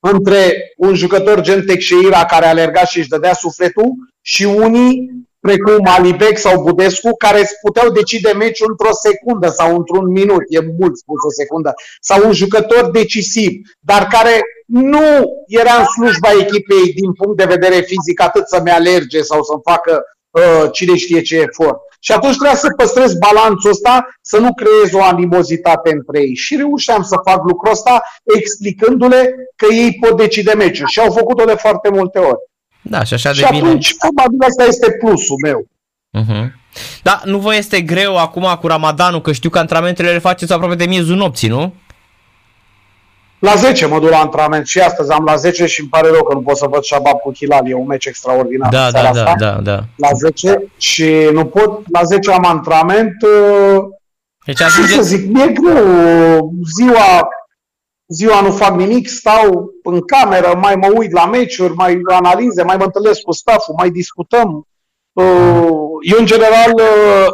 între 0.00 0.54
un 0.76 0.94
jucător 0.94 1.40
gen 1.40 1.64
Texeira 1.66 2.24
care 2.24 2.46
alerga 2.46 2.84
și 2.84 2.98
își 2.98 3.08
dădea 3.08 3.32
sufletul 3.32 3.92
și 4.20 4.44
unii 4.44 5.10
precum 5.40 5.86
Alibec 5.96 6.38
sau 6.38 6.62
Budescu, 6.62 7.10
care 7.16 7.40
îți 7.40 7.58
puteau 7.62 7.90
decide 7.90 8.32
meciul 8.32 8.70
într-o 8.70 8.94
secundă 9.06 9.48
sau 9.48 9.76
într-un 9.76 10.06
minut, 10.10 10.42
e 10.48 10.60
mult 10.78 10.96
spus 10.96 11.20
o 11.28 11.32
secundă, 11.40 11.74
sau 12.00 12.26
un 12.26 12.32
jucător 12.32 12.90
decisiv, 12.90 13.50
dar 13.80 14.06
care 14.06 14.40
nu 14.66 15.06
era 15.46 15.74
în 15.78 15.84
slujba 15.84 16.30
echipei 16.40 16.92
din 16.92 17.12
punct 17.12 17.36
de 17.36 17.44
vedere 17.44 17.74
fizic 17.74 18.20
atât 18.20 18.48
să-mi 18.48 18.70
alerge 18.70 19.22
sau 19.22 19.42
să-mi 19.42 19.66
facă 19.70 20.02
uh, 20.30 20.68
cine 20.72 20.96
știe 20.96 21.20
ce 21.20 21.36
efort. 21.36 21.78
Și 22.00 22.12
atunci 22.12 22.36
trebuia 22.36 22.56
să 22.56 22.74
păstrez 22.76 23.14
balanțul 23.14 23.70
ăsta, 23.70 24.08
să 24.22 24.38
nu 24.38 24.54
creez 24.54 24.92
o 24.92 25.02
animozitate 25.02 25.90
între 25.92 26.20
ei. 26.20 26.34
Și 26.34 26.56
reușeam 26.56 27.02
să 27.02 27.16
fac 27.24 27.44
lucrul 27.44 27.72
ăsta 27.72 28.02
explicându-le 28.36 29.34
că 29.56 29.66
ei 29.74 29.98
pot 30.00 30.16
decide 30.16 30.52
meciul. 30.54 30.86
Și 30.86 31.00
au 31.00 31.10
făcut-o 31.12 31.44
de 31.44 31.54
foarte 31.54 31.88
multe 31.88 32.18
ori. 32.18 32.38
Da, 32.88 33.04
și 33.04 33.14
așa 33.14 33.32
și 33.32 33.40
devine... 33.40 33.66
atunci, 33.66 33.94
probabil, 33.96 34.38
asta 34.48 34.64
este 34.64 34.90
plusul 34.90 35.36
meu. 35.42 35.66
Uh-huh. 36.18 36.46
Da, 37.02 37.20
nu 37.24 37.38
vă 37.38 37.54
este 37.54 37.80
greu 37.80 38.16
acum 38.16 38.58
cu 38.60 38.66
Ramadanul, 38.66 39.20
că 39.20 39.32
știu 39.32 39.50
că 39.50 39.58
antrenamentele 39.58 40.10
le 40.10 40.18
faceți 40.18 40.52
aproape 40.52 40.74
de 40.74 40.86
miezul 40.86 41.16
nopții, 41.16 41.48
nu? 41.48 41.74
La 43.38 43.54
10 43.54 43.86
mă 43.86 43.98
duc 43.98 44.10
la 44.10 44.18
antrenament 44.18 44.66
și 44.66 44.80
astăzi 44.80 45.12
am 45.12 45.24
la 45.24 45.36
10 45.36 45.66
și 45.66 45.80
îmi 45.80 45.88
pare 45.88 46.08
rău 46.08 46.22
că 46.22 46.34
nu 46.34 46.40
pot 46.40 46.56
să 46.56 46.66
văd 46.70 46.82
Shabab 46.82 47.18
cu 47.18 47.32
Hilal, 47.34 47.68
e 47.68 47.74
un 47.74 47.86
meci 47.86 48.06
extraordinar. 48.06 48.70
Da, 48.70 48.90
da, 48.90 49.10
da, 49.12 49.34
da, 49.38 49.50
da. 49.50 49.84
La 49.96 50.08
10 50.12 50.62
și 50.76 51.28
nu 51.32 51.44
pot, 51.44 51.82
la 51.92 52.02
10 52.02 52.32
am 52.32 52.44
antrenament. 52.44 53.14
Uh, 53.22 53.84
deci 54.44 54.62
ajunge... 54.62 54.92
să 54.92 55.02
zic, 55.02 55.32
mi-e 55.32 55.46
greu. 55.46 56.52
Ziua, 56.76 57.28
ziua 58.08 58.40
nu 58.40 58.50
fac 58.50 58.76
nimic, 58.76 59.08
stau 59.08 59.70
în 59.82 60.00
cameră, 60.00 60.54
mai 60.54 60.74
mă 60.76 60.92
uit 60.96 61.12
la 61.12 61.26
meciuri, 61.26 61.74
mai 61.74 62.00
analize, 62.04 62.62
mai 62.62 62.76
mă 62.76 62.84
întâlnesc 62.84 63.20
cu 63.20 63.32
stafful, 63.32 63.74
mai 63.78 63.90
discutăm. 63.90 64.66
Uh, 65.12 65.88
eu, 66.00 66.18
în 66.18 66.26
general, 66.26 66.72
uh, 66.74 67.26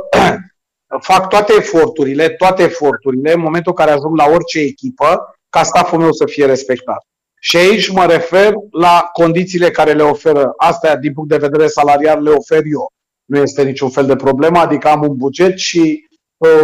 fac 1.10 1.28
toate 1.28 1.52
eforturile, 1.56 2.28
toate 2.28 2.62
eforturile, 2.62 3.32
în 3.32 3.40
momentul 3.40 3.72
în 3.76 3.84
care 3.84 3.96
ajung 3.96 4.16
la 4.16 4.26
orice 4.26 4.58
echipă, 4.58 5.36
ca 5.48 5.62
staful 5.62 5.98
meu 5.98 6.12
să 6.12 6.26
fie 6.26 6.46
respectat. 6.46 7.06
Și 7.40 7.56
aici 7.56 7.88
mă 7.88 8.06
refer 8.06 8.52
la 8.70 9.08
condițiile 9.12 9.70
care 9.70 9.92
le 9.92 10.02
oferă. 10.02 10.52
Astea, 10.56 10.96
din 10.96 11.12
punct 11.12 11.28
de 11.28 11.36
vedere 11.36 11.66
salarial, 11.66 12.22
le 12.22 12.30
ofer 12.30 12.62
eu. 12.64 12.92
Nu 13.24 13.38
este 13.38 13.62
niciun 13.62 13.90
fel 13.90 14.06
de 14.06 14.16
problemă, 14.16 14.58
adică 14.58 14.88
am 14.88 15.02
un 15.02 15.16
buget 15.16 15.58
și 15.58 15.78
uh, 16.10 16.13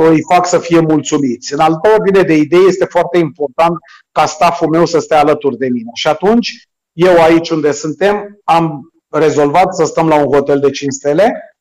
îi 0.08 0.22
fac 0.32 0.46
să 0.46 0.58
fie 0.58 0.80
mulțumiți. 0.80 1.52
În 1.52 1.58
altă 1.58 1.88
ordine 1.98 2.22
de 2.22 2.34
idei, 2.36 2.66
este 2.66 2.84
foarte 2.84 3.18
important 3.18 3.72
ca 4.12 4.26
staful 4.26 4.68
meu 4.68 4.86
să 4.86 4.98
stea 4.98 5.18
alături 5.18 5.56
de 5.56 5.68
mine. 5.68 5.90
Și 5.94 6.08
atunci, 6.08 6.68
eu 6.92 7.22
aici 7.22 7.50
unde 7.50 7.72
suntem, 7.72 8.40
am 8.44 8.92
rezolvat 9.08 9.74
să 9.74 9.84
stăm 9.84 10.08
la 10.08 10.14
un 10.14 10.32
hotel 10.32 10.60
de 10.60 10.70
5 10.70 10.92
stele, 10.92 11.54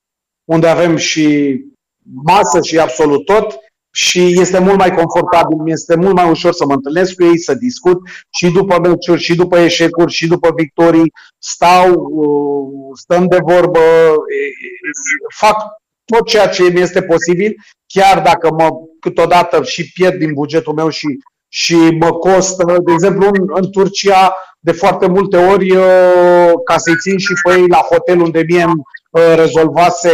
unde 0.45 0.67
avem 0.67 0.95
și 0.95 1.57
masă 2.23 2.61
și 2.61 2.79
absolut 2.79 3.25
tot, 3.25 3.59
și 3.91 4.39
este 4.39 4.59
mult 4.59 4.77
mai 4.77 4.91
confortabil, 4.91 5.57
mi 5.57 5.71
este 5.71 5.95
mult 5.95 6.15
mai 6.15 6.29
ușor 6.29 6.53
să 6.53 6.65
mă 6.65 6.73
întâlnesc 6.73 7.15
cu 7.15 7.23
ei, 7.23 7.39
să 7.39 7.53
discut 7.53 7.99
și 8.29 8.51
după 8.51 8.79
meciuri, 8.79 9.21
și 9.21 9.35
după 9.35 9.57
eșecuri, 9.57 10.11
și 10.11 10.27
după 10.27 10.49
victorii, 10.55 11.13
stau, 11.37 11.93
uh, 11.93 12.97
stăm 12.97 13.27
de 13.27 13.37
vorbă, 13.41 13.79
fac 15.35 15.78
tot 16.09 16.27
ceea 16.27 16.47
ce 16.47 16.63
mi 16.63 16.81
este 16.81 17.01
posibil, 17.01 17.55
chiar 17.87 18.21
dacă 18.21 18.51
mă 18.51 18.69
câteodată 18.99 19.63
și 19.63 19.91
pierd 19.91 20.19
din 20.19 20.33
bugetul 20.33 20.73
meu 20.73 20.89
și, 20.89 21.07
și 21.47 21.75
mă 21.75 22.11
costă, 22.11 22.77
de 22.85 22.91
exemplu 22.91 23.27
în, 23.27 23.45
în 23.47 23.71
Turcia, 23.71 24.35
de 24.59 24.71
foarte 24.71 25.07
multe 25.07 25.37
ori, 25.37 25.75
uh, 25.75 26.51
ca 26.63 26.77
să-i 26.77 26.97
țin 27.01 27.17
și 27.17 27.33
pe 27.43 27.59
ei 27.59 27.67
la 27.67 27.77
hotel 27.77 28.21
unde 28.21 28.43
mie 28.47 28.61
îmi 28.61 28.81
uh, 29.11 29.33
rezolvase 29.35 30.11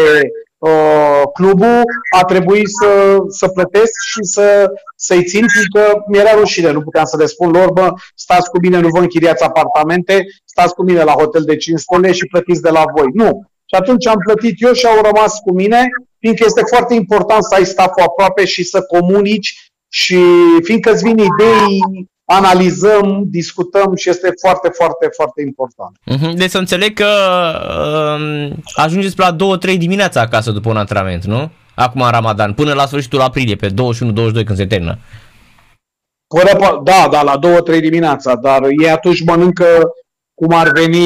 Uh, 0.65 1.21
clubul 1.34 1.81
a 2.15 2.23
trebuit 2.23 2.67
să, 2.67 3.17
să 3.27 3.47
plătesc 3.47 3.93
și 4.12 4.19
să, 4.21 4.71
să-i 4.95 5.23
țin, 5.23 5.45
fiindcă 5.47 6.03
mi-era 6.08 6.34
rușine, 6.34 6.71
nu 6.71 6.81
puteam 6.81 7.05
să 7.05 7.17
le 7.17 7.25
spun 7.25 7.51
lor, 7.51 7.71
bă, 7.71 7.93
stați 8.15 8.49
cu 8.49 8.60
mine, 8.60 8.79
nu 8.79 8.88
vă 8.88 8.99
închiriați 8.99 9.43
apartamente, 9.43 10.25
stați 10.45 10.73
cu 10.73 10.84
mine 10.84 11.03
la 11.03 11.12
hotel 11.12 11.43
de 11.43 11.55
5 11.55 11.79
stele 11.79 12.12
și 12.12 12.25
plătiți 12.25 12.62
de 12.62 12.69
la 12.69 12.84
voi. 12.95 13.08
Nu. 13.13 13.45
Și 13.76 13.82
atunci 13.82 14.08
am 14.08 14.18
plătit 14.26 14.62
eu 14.62 14.74
și 14.74 14.86
au 14.86 15.02
rămas 15.02 15.40
cu 15.40 15.54
mine, 15.54 15.88
fiindcă 16.20 16.44
este 16.46 16.62
foarte 16.74 16.94
important 16.94 17.44
să 17.44 17.56
ai 17.56 17.66
staful 17.66 18.04
aproape 18.04 18.46
și 18.46 18.64
să 18.64 18.82
comunici 18.82 19.72
și 19.90 20.20
fiindcă 20.64 20.92
îți 20.92 21.04
vin 21.04 21.18
idei 21.18 21.80
analizăm, 22.26 23.24
discutăm 23.26 23.96
și 23.96 24.10
este 24.10 24.30
foarte, 24.42 24.70
foarte, 24.70 25.10
foarte 25.16 25.42
important. 25.42 25.98
Mhm. 26.06 26.36
Deci 26.36 26.50
să 26.50 26.58
înțeleg 26.58 26.94
că 26.94 27.10
uh, 28.20 28.52
ajungeți 28.76 29.20
la 29.20 29.36
2-3 29.36 29.78
dimineața 29.78 30.22
acasă 30.22 30.52
după 30.52 30.70
un 30.70 30.78
antrenament, 30.78 31.26
nu? 31.26 31.52
Acum 31.76 32.02
în 32.02 32.10
Ramadan, 32.10 32.54
până 32.54 32.74
la 32.74 32.86
sfârșitul 32.86 33.22
aprilie, 33.22 33.56
pe 33.56 33.70
21-22 33.70 33.74
când 34.46 34.56
se 34.56 34.66
termină. 34.66 34.98
Până, 36.28 36.82
da, 36.84 37.08
da, 37.12 37.22
la 37.22 37.40
2-3 37.78 37.80
dimineața, 37.80 38.36
dar 38.36 38.64
ei 38.82 38.90
atunci 38.90 39.24
mănâncă 39.24 39.66
cum 40.36 40.54
ar 40.54 40.71
veni, 40.71 41.06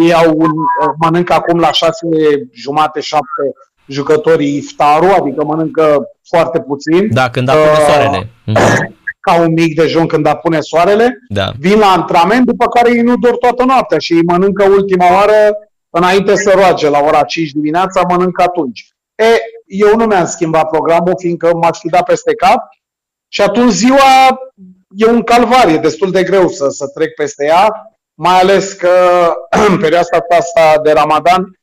ei 0.00 0.12
au 0.14 0.34
un, 0.36 0.50
mănâncă 0.98 1.32
acum 1.32 1.58
la 1.58 1.72
6 1.72 1.92
jumate, 2.52 3.00
7 3.00 3.24
jucătorii 3.86 4.56
iftarul, 4.56 5.10
adică 5.10 5.44
mănâncă 5.44 6.08
foarte 6.28 6.60
puțin. 6.60 7.08
Da, 7.12 7.30
când 7.30 7.48
apune 7.48 7.70
uh, 7.70 7.86
soarele. 7.86 8.30
Uh, 8.46 8.54
ca 9.26 9.40
un 9.40 9.52
mic 9.52 9.74
dejun 9.74 10.06
când 10.06 10.26
apune 10.26 10.60
soarele, 10.60 11.18
da. 11.28 11.52
vin 11.58 11.78
la 11.78 11.86
antrenament, 11.86 12.46
după 12.46 12.68
care 12.68 12.94
ei 12.94 13.02
nu 13.02 13.16
dor 13.16 13.36
toată 13.36 13.64
noaptea 13.64 13.98
și 13.98 14.12
îi 14.12 14.24
mănâncă 14.24 14.64
ultima 14.64 15.12
oară 15.12 15.56
înainte 15.90 16.36
să 16.36 16.52
roage, 16.54 16.88
la 16.88 17.00
ora 17.00 17.22
5 17.22 17.50
dimineața, 17.50 18.02
mănâncă 18.08 18.42
atunci. 18.42 18.88
E, 19.14 19.24
eu 19.66 19.96
nu 19.96 20.04
mi-am 20.04 20.26
schimbat 20.26 20.68
programul, 20.68 21.14
fiindcă 21.16 21.50
m-aș 21.54 21.78
fi 21.78 21.88
dat 21.88 22.04
peste 22.04 22.34
cap 22.34 22.68
și 23.28 23.42
atunci 23.42 23.72
ziua 23.72 24.38
e 24.96 25.06
un 25.06 25.22
calvar, 25.22 25.68
e 25.68 25.76
destul 25.76 26.10
de 26.10 26.22
greu 26.22 26.48
să, 26.48 26.68
să 26.68 26.86
trec 26.94 27.14
peste 27.14 27.44
ea, 27.44 27.95
mai 28.18 28.40
ales 28.40 28.72
că 28.72 28.90
în 29.68 29.78
perioada 29.78 30.18
asta 30.28 30.80
de 30.82 30.92
Ramadan 30.92 31.58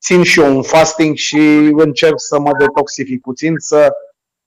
țin 0.00 0.22
și 0.22 0.40
eu 0.40 0.56
un 0.56 0.62
fasting 0.62 1.16
și 1.16 1.36
încerc 1.72 2.14
să 2.16 2.38
mă 2.38 2.50
detoxific 2.58 3.20
puțin, 3.20 3.54
să, 3.58 3.92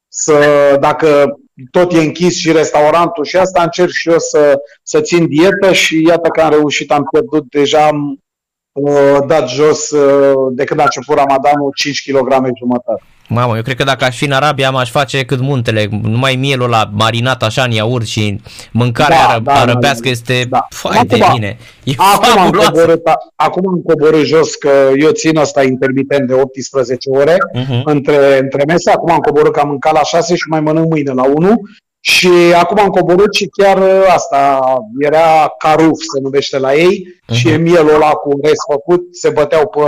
să 0.07 0.37
dacă 0.79 1.39
tot 1.71 1.93
e 1.93 1.97
închis 1.97 2.37
și 2.37 2.51
restaurantul 2.51 3.23
și 3.25 3.37
asta, 3.37 3.63
încerc 3.63 3.89
și 3.89 4.09
eu 4.09 4.19
să, 4.19 4.59
să 4.83 5.01
țin 5.01 5.27
dietă 5.27 5.73
și 5.73 6.05
iată 6.07 6.29
că 6.29 6.41
am 6.41 6.49
reușit, 6.49 6.91
am 6.91 7.07
pierdut 7.11 7.49
deja, 7.49 7.87
am 7.87 8.23
uh, 8.71 9.17
dat 9.27 9.49
jos 9.49 9.89
uh, 9.89 10.51
de 10.51 10.63
când 10.63 10.79
a 10.79 10.83
început 10.83 11.15
Ramadanul 11.15 11.71
5 11.75 12.11
kg 12.11 12.31
jumătate. 12.57 13.03
Mamă, 13.29 13.55
eu 13.55 13.61
cred 13.61 13.75
că 13.75 13.83
dacă 13.83 14.05
aș 14.05 14.17
fi 14.17 14.25
în 14.25 14.31
Arabia, 14.31 14.71
m-aș 14.71 14.91
face 14.91 15.25
cât 15.25 15.39
muntele, 15.39 15.87
numai 16.01 16.35
mielul 16.35 16.69
la 16.69 16.89
marinat 16.93 17.43
așa 17.43 17.63
în 17.63 17.71
iaurt 17.71 18.05
și 18.05 18.39
mâncarea 18.71 19.27
da, 19.27 19.39
da, 19.39 19.59
arăbească 19.59 20.03
da, 20.03 20.09
este 20.09 20.45
da. 20.49 20.67
foarte 20.69 21.17
de 21.17 21.25
bine. 21.33 21.57
E 21.83 21.93
acum, 21.97 22.41
am 22.41 22.49
coborât, 22.51 23.01
acum 23.35 23.67
am 23.67 23.81
coborât 23.85 24.25
jos 24.25 24.55
că 24.55 24.69
eu 24.97 25.11
țin 25.11 25.37
asta 25.37 25.63
intermitent 25.63 26.27
de 26.27 26.33
18 26.33 27.09
ore 27.09 27.35
uh-huh. 27.35 27.81
între, 27.83 28.37
între 28.39 28.63
mese, 28.67 28.91
acum 28.91 29.11
am 29.11 29.19
coborât 29.19 29.51
că 29.51 29.59
am 29.59 29.67
mâncat 29.67 29.93
la 29.93 30.03
6 30.03 30.35
și 30.35 30.43
mai 30.49 30.59
mănânc 30.59 30.89
mâine 30.89 31.11
la 31.11 31.23
1 31.23 31.61
și 31.99 32.29
acum 32.59 32.79
am 32.79 32.89
coborât 32.89 33.33
și 33.33 33.49
chiar 33.57 33.81
asta, 34.07 34.59
era 34.99 35.53
caruf 35.57 35.99
se 36.13 36.19
numește 36.21 36.59
la 36.59 36.73
ei 36.73 37.07
uh-huh. 37.07 37.33
și 37.33 37.49
e 37.49 37.57
mielul 37.57 37.95
ăla 37.95 38.09
cu 38.09 38.29
un 38.29 38.39
rest 38.43 38.61
făcut, 38.71 39.01
se 39.11 39.29
băteau 39.29 39.67
pe 39.67 39.79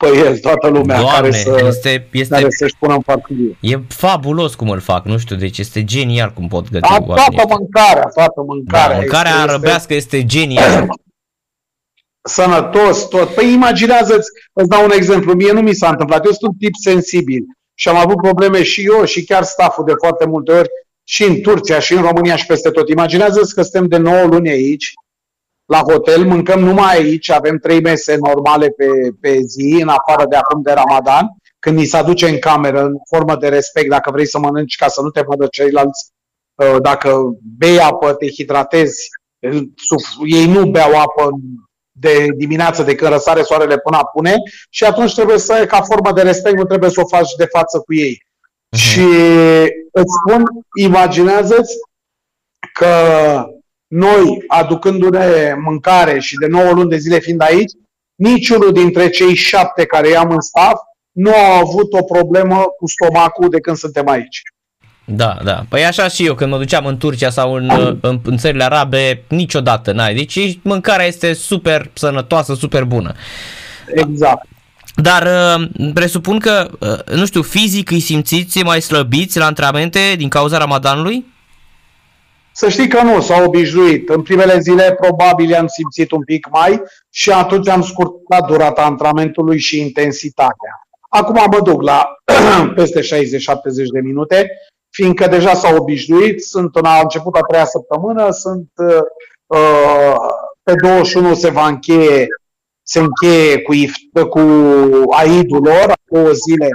pe 0.00 0.16
el 0.16 0.38
toată 0.38 0.68
lumea 0.68 1.00
Doamne, 1.00 1.18
care, 1.18 1.30
să, 1.30 1.64
este, 1.66 2.08
este, 2.12 2.34
care 2.34 2.50
să-și 2.50 2.74
pună 2.78 2.94
în 2.94 3.00
farfurie. 3.00 3.56
E 3.60 3.78
fabulos 3.88 4.54
cum 4.54 4.70
îl 4.70 4.80
fac, 4.80 5.04
nu 5.04 5.18
știu, 5.18 5.36
deci 5.36 5.58
este 5.58 5.84
genial 5.84 6.32
cum 6.32 6.48
pot 6.48 6.70
găti 6.70 6.88
A, 6.88 7.00
Toată 7.00 7.42
mâncarea, 7.48 8.08
toată 8.14 8.42
mâncarea. 8.46 8.88
Da, 8.88 8.96
mâncarea 8.96 9.30
este, 9.30 9.42
arăbească 9.42 9.94
este, 9.94 10.16
este 10.16 10.28
genial. 10.28 10.88
Sănătos, 12.36 13.08
tot. 13.08 13.28
Păi 13.28 13.52
imaginează-ți, 13.52 14.28
îți 14.52 14.68
dau 14.68 14.84
un 14.84 14.90
exemplu, 14.90 15.34
mie 15.34 15.52
nu 15.52 15.60
mi 15.60 15.74
s-a 15.74 15.88
întâmplat, 15.88 16.24
eu 16.24 16.30
sunt 16.30 16.50
un 16.50 16.56
tip 16.58 16.74
sensibil 16.82 17.44
și 17.74 17.88
am 17.88 17.96
avut 17.96 18.16
probleme 18.16 18.62
și 18.62 18.84
eu 18.84 19.04
și 19.04 19.24
chiar 19.24 19.42
staful 19.42 19.84
de 19.84 19.94
foarte 19.98 20.26
multe 20.26 20.52
ori 20.52 20.68
și 21.04 21.22
în 21.22 21.40
Turcia 21.40 21.78
și 21.78 21.92
în 21.92 22.02
România 22.02 22.36
și 22.36 22.46
peste 22.46 22.70
tot. 22.70 22.88
Imaginează-ți 22.88 23.54
că 23.54 23.62
suntem 23.62 23.86
de 23.86 23.96
9 23.96 24.24
luni 24.24 24.50
aici, 24.50 24.92
la 25.70 25.78
hotel, 25.78 26.24
mâncăm 26.24 26.60
numai 26.60 26.96
aici, 26.96 27.30
avem 27.30 27.58
trei 27.58 27.80
mese 27.80 28.16
normale 28.16 28.68
pe, 28.68 28.86
pe 29.20 29.38
zi, 29.40 29.78
în 29.82 29.88
afară 29.88 30.28
de 30.28 30.36
acum 30.36 30.62
de 30.62 30.72
Ramadan, 30.72 31.26
când 31.58 31.76
ni 31.76 31.84
se 31.84 31.96
aduce 31.96 32.28
în 32.28 32.38
cameră, 32.38 32.84
în 32.84 32.94
formă 33.08 33.36
de 33.36 33.48
respect, 33.48 33.88
dacă 33.88 34.10
vrei 34.10 34.26
să 34.26 34.38
mănânci 34.38 34.76
ca 34.76 34.88
să 34.88 35.00
nu 35.02 35.10
te 35.10 35.22
vadă 35.26 35.46
ceilalți, 35.46 36.10
uh, 36.54 36.76
dacă 36.82 37.20
bei 37.58 37.80
apă, 37.80 38.12
te 38.12 38.28
hidratezi, 38.28 39.08
ei 40.26 40.46
nu 40.46 40.66
beau 40.66 41.00
apă 41.00 41.30
de 41.90 42.26
dimineață 42.36 42.82
de 42.82 42.94
când 42.94 43.12
răsare 43.12 43.42
soarele 43.42 43.78
până 43.78 43.96
apune 43.96 44.34
și 44.70 44.84
atunci 44.84 45.14
trebuie 45.14 45.38
să, 45.38 45.66
ca 45.68 45.80
formă 45.80 46.12
de 46.12 46.22
respect, 46.22 46.56
nu 46.56 46.64
trebuie 46.64 46.90
să 46.90 47.00
o 47.00 47.08
faci 47.08 47.34
de 47.34 47.44
față 47.44 47.78
cu 47.78 47.94
ei. 47.94 48.22
Uh-huh. 48.22 48.78
Și 48.78 49.06
îți 49.92 50.14
spun, 50.20 50.44
imaginează-ți 50.74 51.74
că 52.72 52.94
noi, 53.90 54.44
aducându-ne 54.46 55.54
mâncare 55.64 56.18
și 56.18 56.34
de 56.34 56.46
9 56.46 56.70
luni 56.70 56.90
de 56.90 56.96
zile 56.96 57.18
fiind 57.18 57.42
aici, 57.42 57.70
niciunul 58.14 58.72
dintre 58.72 59.08
cei 59.08 59.34
șapte 59.34 59.84
care 59.84 60.08
i-am 60.08 60.30
în 60.30 60.40
staff 60.40 60.80
nu 61.12 61.30
au 61.34 61.52
avut 61.52 61.92
o 61.92 62.02
problemă 62.02 62.56
cu 62.56 62.86
stomacul 62.88 63.48
de 63.48 63.60
când 63.60 63.76
suntem 63.76 64.08
aici. 64.08 64.42
Da, 65.04 65.38
da. 65.44 65.64
Păi 65.68 65.84
așa 65.84 66.08
și 66.08 66.26
eu 66.26 66.34
când 66.34 66.50
mă 66.50 66.58
duceam 66.58 66.86
în 66.86 66.96
Turcia 66.96 67.30
sau 67.30 67.52
în, 67.52 67.98
în, 68.00 68.20
în 68.24 68.36
țările 68.36 68.64
arabe, 68.64 69.24
niciodată 69.28 69.92
n-ai. 69.92 70.14
Deci 70.14 70.58
mâncarea 70.62 71.06
este 71.06 71.32
super 71.32 71.90
sănătoasă, 71.92 72.54
super 72.54 72.84
bună. 72.84 73.14
Exact. 73.94 74.46
Dar 74.94 75.22
uh, 75.58 75.90
presupun 75.94 76.38
că, 76.38 76.70
uh, 76.78 77.16
nu 77.16 77.26
știu, 77.26 77.42
fizic 77.42 77.90
îi 77.90 78.00
simțiți 78.00 78.62
mai 78.62 78.80
slăbiți 78.82 79.38
la 79.38 79.46
antrenamente 79.46 80.14
din 80.16 80.28
cauza 80.28 80.58
Ramadanului? 80.58 81.24
Să 82.52 82.68
știi 82.68 82.88
că 82.88 83.02
nu, 83.02 83.20
s-au 83.20 83.44
obișnuit. 83.44 84.08
În 84.08 84.22
primele 84.22 84.58
zile 84.58 84.96
probabil 85.00 85.54
am 85.54 85.66
simțit 85.66 86.10
un 86.10 86.24
pic 86.24 86.48
mai 86.50 86.82
și 87.10 87.30
atunci 87.30 87.68
am 87.68 87.82
scurtat 87.82 88.46
durata 88.46 88.82
antrenamentului 88.82 89.58
și 89.58 89.80
intensitatea. 89.80 90.86
Acum 91.08 91.34
mă 91.50 91.60
duc 91.62 91.82
la 91.82 92.08
peste 92.74 93.00
60-70 93.00 93.02
de 93.92 94.00
minute, 94.00 94.50
fiindcă 94.90 95.26
deja 95.26 95.54
s-au 95.54 95.76
obișnuit, 95.76 96.42
sunt 96.44 96.76
în 96.76 96.84
a 96.84 97.00
început 97.00 97.34
a 97.34 97.40
treia 97.40 97.64
săptămână, 97.64 98.30
sunt 98.30 98.70
uh, 98.76 100.16
pe 100.62 100.74
21 100.74 101.34
se 101.34 101.50
va 101.50 101.66
încheie 101.66 102.26
se 102.82 102.98
încheie 102.98 103.62
cu, 103.62 103.72
cu 104.28 104.40
aidul 105.10 105.62
lor, 105.62 105.92
două 106.10 106.32
zile 106.32 106.68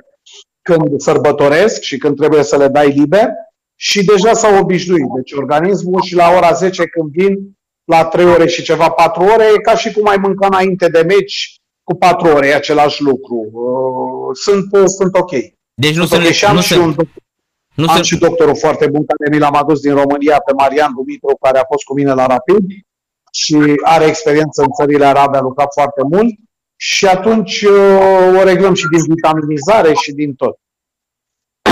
când 0.61 0.99
sărbătoresc 0.99 1.81
și 1.81 1.97
când 1.97 2.15
trebuie 2.15 2.43
să 2.43 2.57
le 2.57 2.67
dai 2.67 2.89
liber 2.89 3.29
și 3.75 4.05
deja 4.05 4.33
s-au 4.33 4.59
obișnuit. 4.59 5.09
Deci 5.15 5.31
organismul 5.31 6.01
și 6.01 6.15
la 6.15 6.29
ora 6.37 6.51
10 6.51 6.83
când 6.85 7.11
vin, 7.11 7.57
la 7.83 8.05
3 8.05 8.25
ore 8.25 8.47
și 8.47 8.63
ceva 8.63 8.89
4 8.89 9.23
ore, 9.23 9.45
e 9.55 9.61
ca 9.61 9.75
și 9.75 9.91
cum 9.91 10.07
ai 10.07 10.17
mânca 10.17 10.47
înainte 10.47 10.87
de 10.87 11.01
meci 11.01 11.55
cu 11.83 11.95
4 11.95 12.27
ore, 12.27 12.47
e 12.47 12.55
același 12.55 13.01
lucru. 13.01 13.49
Uh, 13.51 14.37
sunt, 14.43 14.81
uh, 14.81 14.87
sunt 14.97 15.15
ok. 15.15 15.31
Deci 15.73 15.95
nu 15.95 16.05
sunt 16.05 16.21
okay. 16.21 16.33
și 16.33 16.45
am, 16.45 16.55
nu 16.55 16.61
și, 16.61 16.73
un, 16.73 16.95
nu 17.75 17.87
am 17.89 17.95
se... 17.95 18.01
și 18.03 18.17
doctorul 18.17 18.57
foarte 18.57 18.87
bun 18.87 19.05
care 19.05 19.35
mi 19.35 19.41
l-am 19.41 19.55
adus 19.55 19.79
din 19.81 19.93
România 19.93 20.39
pe 20.39 20.53
Marian 20.53 20.93
Dumitru, 20.95 21.37
care 21.39 21.57
a 21.59 21.65
fost 21.71 21.83
cu 21.83 21.93
mine 21.93 22.13
la 22.13 22.25
Rapid 22.25 22.65
și 23.31 23.57
are 23.83 24.05
experiență 24.05 24.61
în 24.61 24.71
țările 24.79 25.05
arabe, 25.05 25.37
a 25.37 25.41
lucrat 25.41 25.73
foarte 25.73 26.01
mult 26.11 26.33
și 26.75 27.05
atunci 27.05 27.61
uh, 27.61 28.39
o 28.39 28.43
reglăm 28.43 28.73
și 28.73 28.87
din 28.87 29.03
vitaminizare 29.13 29.93
și 29.93 30.11
din 30.11 30.33
tot. 30.33 30.57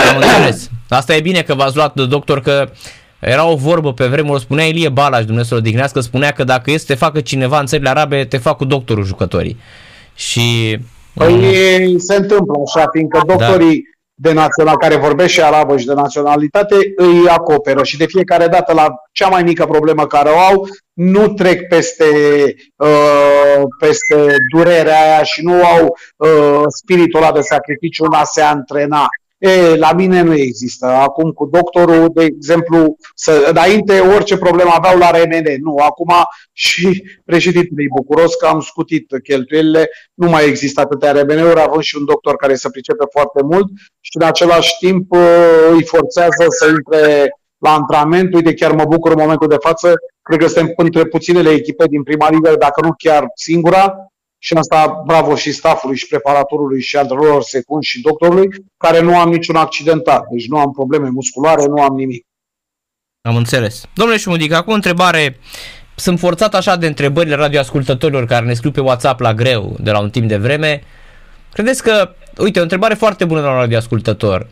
Am 0.10 0.18
înțeles. 0.22 0.70
Asta 0.90 1.16
e 1.16 1.22
bine 1.22 1.42
că 1.42 1.54
v-ați 1.54 1.76
luat, 1.76 2.00
doctor, 2.02 2.42
că 2.42 2.70
era 3.20 3.48
o 3.48 3.56
vorbă 3.56 3.94
pe 3.94 4.06
vremuri, 4.06 4.42
spunea 4.42 4.66
Ilie 4.66 4.90
Balaș, 4.90 5.26
Dumnezeu 5.26 5.60
dignească, 5.60 6.00
spunea 6.00 6.32
că 6.32 6.44
dacă 6.44 6.72
este 6.72 6.86
să 6.86 6.94
te 6.94 7.06
facă 7.06 7.22
cineva 7.22 7.60
în 7.60 7.66
țările 7.66 7.90
arabe, 7.90 8.26
te 8.26 8.38
fac 8.38 8.58
cu 8.58 8.66
doctorul 8.66 9.04
jucătorii. 9.04 9.58
Și... 10.16 10.78
Păi 11.14 11.34
um, 11.34 11.98
se 11.98 12.16
întâmplă 12.16 12.54
așa, 12.66 12.88
fiindcă 12.92 13.22
da. 13.26 13.34
doctorii 13.34 13.76
da 13.76 13.94
de 14.16 14.34
național, 14.34 14.78
care 14.78 14.96
vorbește 14.96 15.32
și 15.32 15.42
arabă 15.42 15.78
și 15.78 15.86
de 15.86 15.94
naționalitate, 15.94 16.76
îi 16.96 17.28
acoperă 17.28 17.84
și 17.84 17.98
de 17.98 18.06
fiecare 18.06 18.48
dată 18.48 18.74
la 18.74 18.96
cea 19.12 19.28
mai 19.28 19.44
mică 19.44 19.66
problemă 19.66 20.08
care 20.08 20.30
o 20.30 20.38
au, 20.38 20.68
nu 20.94 21.28
trec 21.28 21.68
peste, 21.68 22.06
uh, 22.76 23.62
peste 23.80 24.36
durerea 24.54 25.02
aia 25.02 25.24
și 25.24 25.44
nu 25.44 25.54
au 25.54 25.98
uh, 26.16 26.64
spiritul 26.68 27.22
ăla 27.22 27.32
de 27.32 27.42
sacrificiu 27.42 28.04
în 28.04 28.14
a 28.14 28.24
se 28.24 28.42
antrena. 28.42 29.08
E, 29.44 29.76
la 29.76 29.94
mine 29.94 30.22
nu 30.22 30.34
există. 30.34 30.86
Acum 30.86 31.32
cu 31.32 31.46
doctorul, 31.46 32.10
de 32.14 32.24
exemplu, 32.24 32.96
să, 33.16 33.48
înainte 33.50 34.00
orice 34.00 34.38
problemă 34.38 34.70
aveau 34.74 34.98
la 34.98 35.12
RNN. 35.12 35.62
Nu, 35.62 35.76
acum 35.76 36.12
și 36.52 37.04
președintele 37.26 37.84
e 37.84 37.96
bucuros 37.96 38.36
că 38.36 38.46
am 38.46 38.60
scutit 38.60 39.12
cheltuielile. 39.24 39.90
Nu 40.14 40.30
mai 40.30 40.48
există 40.48 40.82
atâtea 40.82 41.12
RNN-uri, 41.12 41.60
având 41.60 41.82
și 41.84 41.98
un 41.98 42.06
doctor 42.06 42.36
care 42.36 42.56
se 42.56 42.70
pricepe 42.70 43.04
foarte 43.12 43.42
mult 43.44 43.68
și 44.00 44.18
în 44.20 44.26
același 44.26 44.78
timp 44.80 45.12
uh, 45.12 45.20
îi 45.72 45.84
forțează 45.84 46.46
să 46.50 46.68
intre 46.68 47.30
la 47.58 47.74
antrenament. 47.74 48.34
Uite, 48.34 48.54
chiar 48.54 48.72
mă 48.72 48.86
bucur 48.86 49.12
în 49.12 49.22
momentul 49.22 49.48
de 49.48 49.58
față. 49.60 49.94
Cred 50.22 50.40
că 50.40 50.48
suntem 50.48 50.74
între 50.76 51.06
puținele 51.06 51.50
echipe 51.50 51.86
din 51.88 52.04
prima 52.04 52.30
ligă, 52.30 52.56
dacă 52.60 52.82
nu 52.82 52.94
chiar 52.98 53.26
singura, 53.36 53.96
și 54.46 54.54
asta 54.54 55.04
bravo 55.06 55.36
și 55.36 55.52
staffului 55.52 55.98
și 55.98 56.08
preparatorului 56.08 56.82
și 56.82 56.98
antrenorul 56.98 57.42
secund 57.42 57.84
și 57.84 58.02
doctorului, 58.02 58.48
care 58.78 59.02
nu 59.02 59.20
am 59.20 59.30
niciun 59.30 59.56
accidentat. 59.56 60.28
Deci 60.32 60.48
nu 60.48 60.58
am 60.58 60.72
probleme 60.72 61.10
musculare, 61.10 61.66
nu 61.66 61.82
am 61.82 61.96
nimic. 61.96 62.26
Am 63.22 63.36
înțeles. 63.36 63.86
Domnule 63.94 64.18
Șumudic, 64.18 64.52
acum 64.52 64.72
o 64.72 64.76
întrebare. 64.76 65.38
Sunt 65.96 66.20
forțat 66.20 66.56
așa 66.56 66.76
de 66.76 66.88
întrebările 66.88 67.36
radioascultătorilor 67.36 68.26
care 68.26 68.46
ne 68.46 68.54
scriu 68.54 68.72
pe 68.72 68.82
WhatsApp 68.82 69.20
la 69.20 69.34
greu 69.34 69.76
de 69.80 69.92
la 69.92 70.00
un 70.00 70.10
timp 70.10 70.28
de 70.28 70.38
vreme. 70.38 70.84
Credeți 71.54 71.84
că, 71.84 72.16
uite, 72.38 72.60
o 72.60 72.62
întrebare 72.62 72.94
foarte 72.94 73.26
bună 73.26 73.42
la 73.42 73.52
un 73.52 73.58
radioascultător. 73.58 74.48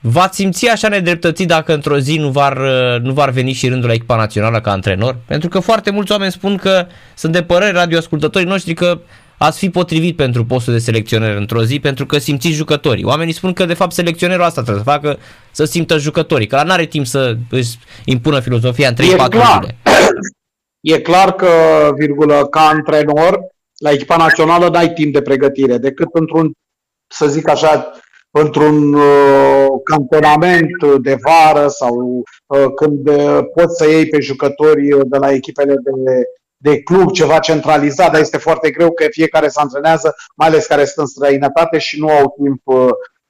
V-ați 0.00 0.36
simți 0.36 0.68
așa 0.68 0.88
nedreptățit 0.88 1.48
dacă 1.48 1.74
într-o 1.74 1.98
zi 1.98 2.18
nu 2.18 2.30
var, 2.30 2.58
nu 3.02 3.12
var 3.12 3.30
veni 3.30 3.52
și 3.52 3.68
rândul 3.68 3.88
la 3.88 3.94
echipa 3.94 4.16
națională 4.16 4.60
ca 4.60 4.70
antrenor? 4.70 5.16
Pentru 5.26 5.48
că 5.48 5.58
foarte 5.58 5.90
mulți 5.90 6.12
oameni 6.12 6.32
spun 6.32 6.56
că 6.56 6.86
sunt 7.14 7.32
de 7.32 7.42
părere 7.42 7.72
radioascultătorii 7.72 8.48
noștri 8.48 8.74
că 8.74 9.00
ați 9.38 9.58
fi 9.58 9.70
potrivit 9.70 10.16
pentru 10.16 10.44
postul 10.44 10.72
de 10.72 10.78
selecționer 10.78 11.36
într-o 11.36 11.64
zi 11.64 11.80
pentru 11.80 12.06
că 12.06 12.18
simțiți 12.18 12.54
jucătorii. 12.54 13.04
Oamenii 13.04 13.32
spun 13.32 13.52
că 13.52 13.64
de 13.64 13.74
fapt 13.74 13.92
selecționerul 13.92 14.44
asta 14.44 14.62
trebuie 14.62 14.84
să 14.84 14.90
facă 14.90 15.18
să 15.50 15.64
simtă 15.64 15.98
jucătorii, 15.98 16.46
că 16.46 16.62
nu 16.64 16.72
are 16.72 16.86
timp 16.86 17.06
să 17.06 17.36
își 17.50 17.78
impună 18.04 18.40
filozofia 18.40 18.88
în 18.88 18.94
3-4 18.94 18.96
zile. 18.98 19.76
E 20.80 21.00
clar 21.00 21.32
că, 21.32 21.48
virgulă, 21.96 22.46
ca 22.46 22.60
antrenor, 22.60 23.38
la 23.78 23.90
echipa 23.90 24.16
națională 24.16 24.68
n-ai 24.68 24.92
timp 24.92 25.12
de 25.12 25.22
pregătire, 25.22 25.78
decât 25.78 26.08
într-un, 26.12 26.52
să 27.06 27.26
zic 27.26 27.48
așa, 27.48 27.92
într-un 28.30 28.94
uh, 28.94 29.66
cantonament 29.84 30.98
de 31.00 31.18
vară 31.22 31.68
sau 31.68 32.24
uh, 32.46 32.66
când 32.74 33.08
uh, 33.08 33.38
poți 33.54 33.76
să 33.76 33.88
iei 33.88 34.08
pe 34.08 34.20
jucători 34.20 35.08
de 35.08 35.18
la 35.18 35.32
echipele 35.32 35.74
de, 35.74 36.22
de 36.56 36.82
club 36.82 37.10
ceva 37.10 37.38
centralizat, 37.38 38.10
dar 38.10 38.20
este 38.20 38.38
foarte 38.38 38.70
greu 38.70 38.92
că 38.92 39.06
fiecare 39.10 39.48
se 39.48 39.60
antrenează, 39.60 40.14
mai 40.36 40.48
ales 40.48 40.66
care 40.66 40.84
sunt 40.84 40.96
în 40.96 41.06
străinătate 41.06 41.78
și 41.78 42.00
nu 42.00 42.08
au 42.08 42.34
timp, 42.42 42.62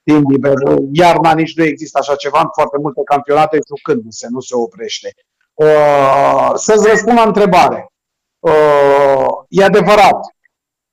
timp 0.03 0.31
liber. 0.31 0.55
Iarna 0.93 1.35
nici 1.35 1.57
nu 1.57 1.65
există 1.65 1.99
așa 1.99 2.15
ceva 2.15 2.41
în 2.41 2.49
foarte 2.55 2.77
multe 2.81 3.01
campionate 3.05 3.59
jucându-se, 3.67 4.27
nu 4.31 4.41
se 4.41 4.55
oprește. 4.55 5.15
Să-ți 6.55 6.89
răspund 6.89 7.17
la 7.19 7.23
întrebare. 7.23 7.87
E 9.49 9.65
adevărat, 9.65 10.21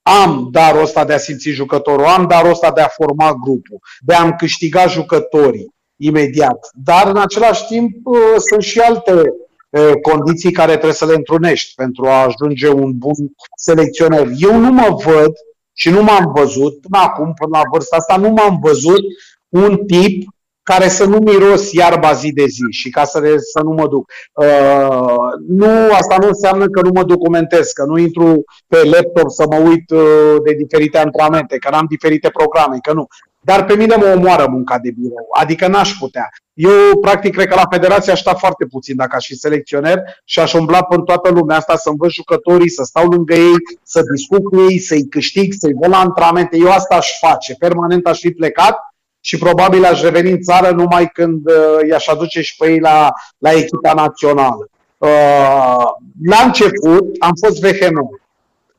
am 0.07 0.47
darul 0.51 0.81
ăsta 0.81 1.05
de 1.05 1.13
a 1.13 1.17
simți 1.17 1.49
jucătorul, 1.49 2.05
am 2.05 2.27
darul 2.27 2.49
ăsta 2.49 2.71
de 2.71 2.81
a 2.81 2.87
forma 2.87 3.33
grupul, 3.33 3.79
de 3.99 4.13
a-mi 4.13 4.35
câștiga 4.37 4.87
jucătorii 4.87 5.73
imediat. 5.95 6.69
Dar 6.73 7.07
în 7.07 7.17
același 7.17 7.65
timp 7.65 7.95
uh, 8.03 8.17
sunt 8.49 8.61
și 8.61 8.79
alte 8.79 9.11
uh, 9.11 9.91
condiții 10.01 10.51
care 10.51 10.71
trebuie 10.71 10.93
să 10.93 11.05
le 11.05 11.13
întrunești 11.13 11.75
pentru 11.75 12.05
a 12.05 12.23
ajunge 12.23 12.69
un 12.69 12.97
bun 12.97 13.15
selecționer. 13.57 14.27
Eu 14.37 14.59
nu 14.59 14.71
mă 14.71 14.97
văd 15.05 15.31
și 15.73 15.89
nu 15.89 16.03
m-am 16.03 16.31
văzut, 16.35 16.81
până 16.81 17.03
acum, 17.03 17.33
până 17.33 17.57
la 17.57 17.61
vârsta 17.71 17.95
asta, 17.95 18.17
nu 18.17 18.29
m-am 18.29 18.59
văzut 18.61 19.01
un 19.49 19.77
tip 19.85 20.34
care 20.71 20.87
să 20.87 21.05
nu 21.05 21.17
miros 21.17 21.71
iarba 21.71 22.13
zi 22.13 22.31
de 22.31 22.45
zi 22.45 22.65
și 22.69 22.89
ca 22.89 23.03
să, 23.03 23.19
re, 23.19 23.37
să 23.37 23.61
nu 23.63 23.71
mă 23.71 23.87
duc. 23.87 24.11
Uh, 24.33 25.29
nu, 25.47 25.93
asta 25.93 26.17
nu 26.19 26.27
înseamnă 26.27 26.65
că 26.67 26.81
nu 26.81 26.89
mă 26.93 27.03
documentez, 27.03 27.71
că 27.71 27.83
nu 27.85 27.97
intru 27.97 28.43
pe 28.67 28.83
laptop 28.83 29.29
să 29.29 29.45
mă 29.49 29.57
uit 29.57 29.89
uh, 29.89 30.35
de 30.43 30.53
diferite 30.53 30.97
antrenamente, 30.97 31.57
că 31.57 31.69
n-am 31.69 31.85
diferite 31.89 32.29
programe, 32.29 32.77
că 32.81 32.93
nu. 32.93 33.07
Dar 33.39 33.65
pe 33.65 33.75
mine 33.75 33.95
mă 33.95 34.13
omoară 34.15 34.47
munca 34.49 34.79
de 34.79 34.91
birou, 34.99 35.27
adică 35.39 35.67
n-aș 35.67 35.91
putea. 35.99 36.29
Eu, 36.53 36.99
practic, 37.01 37.33
cred 37.33 37.47
că 37.47 37.55
la 37.55 37.67
federație 37.71 38.11
aș 38.11 38.19
sta 38.19 38.33
foarte 38.33 38.65
puțin 38.65 38.95
dacă 38.95 39.15
aș 39.15 39.25
fi 39.25 39.35
selecționer 39.35 39.99
și 40.23 40.39
aș 40.39 40.53
umbla 40.53 40.83
până 40.83 41.03
toată 41.03 41.29
lumea 41.29 41.57
asta 41.57 41.75
să 41.75 41.89
învăț 41.89 42.11
jucătorii, 42.11 42.69
să 42.69 42.83
stau 42.83 43.07
lângă 43.07 43.33
ei, 43.33 43.55
să 43.83 44.01
discut 44.15 44.43
cu 44.43 44.61
ei, 44.69 44.79
să-i 44.79 45.07
câștig, 45.07 45.53
să-i 45.57 45.77
văd 45.81 45.89
la 45.89 45.97
antrenamente. 45.97 46.57
Eu 46.57 46.71
asta 46.71 46.95
aș 46.95 47.09
face. 47.19 47.55
Permanent 47.59 48.07
aș 48.07 48.19
fi 48.19 48.31
plecat 48.31 48.77
și 49.25 49.37
probabil 49.37 49.85
aș 49.85 50.01
reveni 50.01 50.31
în 50.31 50.41
țară 50.41 50.71
numai 50.71 51.07
când 51.07 51.45
uh, 51.45 51.87
i-aș 51.89 52.07
aduce 52.07 52.41
și 52.41 52.55
pe 52.55 52.71
ei 52.71 52.79
la, 52.79 53.13
la 53.37 53.51
echipa 53.51 53.93
națională. 53.93 54.69
Uh, 54.97 55.85
la 56.23 56.37
început 56.43 57.15
am 57.19 57.31
fost 57.45 57.59
vehement 57.59 58.09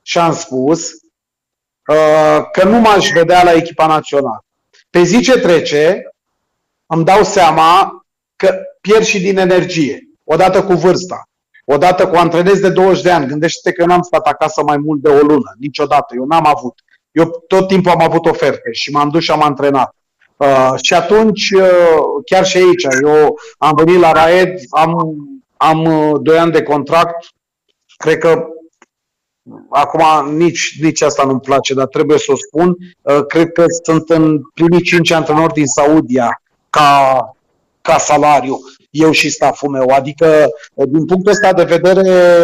și 0.03 0.19
am 0.19 0.35
spus 0.35 0.91
uh, 1.87 2.43
că 2.53 2.65
nu 2.65 2.81
m-aș 2.81 3.11
vedea 3.11 3.45
la 3.45 3.53
echipa 3.53 3.87
națională. 3.87 4.45
Pe 4.91 5.03
zi 5.03 5.21
ce 5.21 5.39
trece, 5.39 6.11
îmi 6.87 7.05
dau 7.05 7.23
seama 7.23 8.05
că 8.37 8.59
pierd 8.81 9.05
și 9.05 9.21
din 9.21 9.39
energie, 9.39 10.09
odată 10.25 10.65
cu 10.65 10.73
vârsta, 10.73 11.29
odată 11.65 12.09
cu 12.09 12.17
antrenez 12.17 12.61
de 12.61 12.71
20 12.71 13.03
de 13.03 13.11
ani. 13.11 13.27
Gândește-te 13.27 13.73
că 13.73 13.81
eu 13.81 13.87
n-am 13.87 14.03
stat 14.03 14.27
acasă 14.27 14.63
mai 14.63 14.77
mult 14.77 15.01
de 15.01 15.09
o 15.09 15.21
lună, 15.21 15.55
niciodată, 15.59 16.15
eu 16.17 16.25
n-am 16.25 16.47
avut. 16.47 16.81
Eu 17.11 17.45
tot 17.47 17.69
timpul 17.69 17.91
am 17.91 18.01
avut 18.01 18.27
oferte 18.27 18.73
și 18.73 18.91
m-am 18.91 19.09
dus 19.09 19.23
și 19.23 19.31
am 19.31 19.43
antrenat. 19.43 19.95
Uh, 20.37 20.73
și 20.83 20.95
atunci, 20.95 21.51
uh, 21.51 21.99
chiar 22.25 22.47
și 22.47 22.57
aici, 22.57 22.87
eu 23.03 23.39
am 23.59 23.73
venit 23.75 24.01
la 24.01 24.13
Raed, 24.13 24.59
am, 24.71 25.17
am 25.57 25.85
uh, 25.85 26.21
2 26.23 26.39
ani 26.39 26.53
de 26.53 26.63
contract, 26.63 27.27
cred 27.97 28.19
că 28.19 28.47
acum 29.71 30.35
nici, 30.37 30.79
nici 30.81 31.03
asta 31.03 31.25
nu-mi 31.25 31.41
place, 31.41 31.75
dar 31.75 31.87
trebuie 31.87 32.19
să 32.19 32.33
o 32.33 32.37
spun, 32.37 32.77
uh, 33.03 33.27
cred 33.27 33.53
că 33.53 33.65
sunt 33.85 34.11
în 34.11 34.41
primii 34.55 34.83
5 34.83 35.11
antrenori 35.11 35.53
din 35.53 35.67
Saudia 35.67 36.43
ca, 36.71 37.19
ca 37.81 37.99
salariu, 37.99 38.59
eu 38.91 39.11
și 39.11 39.31
staful 39.31 39.69
meu. 39.69 39.89
Adică, 39.89 40.49
uh, 40.75 40.89
din 40.89 41.05
punctul 41.05 41.33
ăsta 41.33 41.53
de 41.53 41.65
vedere, 41.65 42.39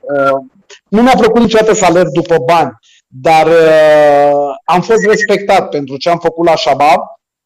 uh, 0.00 0.44
nu 0.88 1.02
mi-a 1.02 1.14
plăcut 1.18 1.40
niciodată 1.40 1.74
să 1.74 1.84
alerg 1.84 2.08
după 2.08 2.36
bani 2.46 2.70
dar 3.10 3.46
uh, 3.46 4.54
am 4.64 4.80
fost 4.82 5.04
respectat 5.04 5.68
pentru 5.68 5.96
ce 5.96 6.10
am 6.10 6.18
făcut 6.18 6.46
la 6.46 6.56
Shabab, 6.56 7.00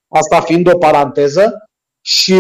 asta 0.09 0.41
fiind 0.41 0.73
o 0.73 0.79
paranteză, 0.79 1.67
și 2.05 2.35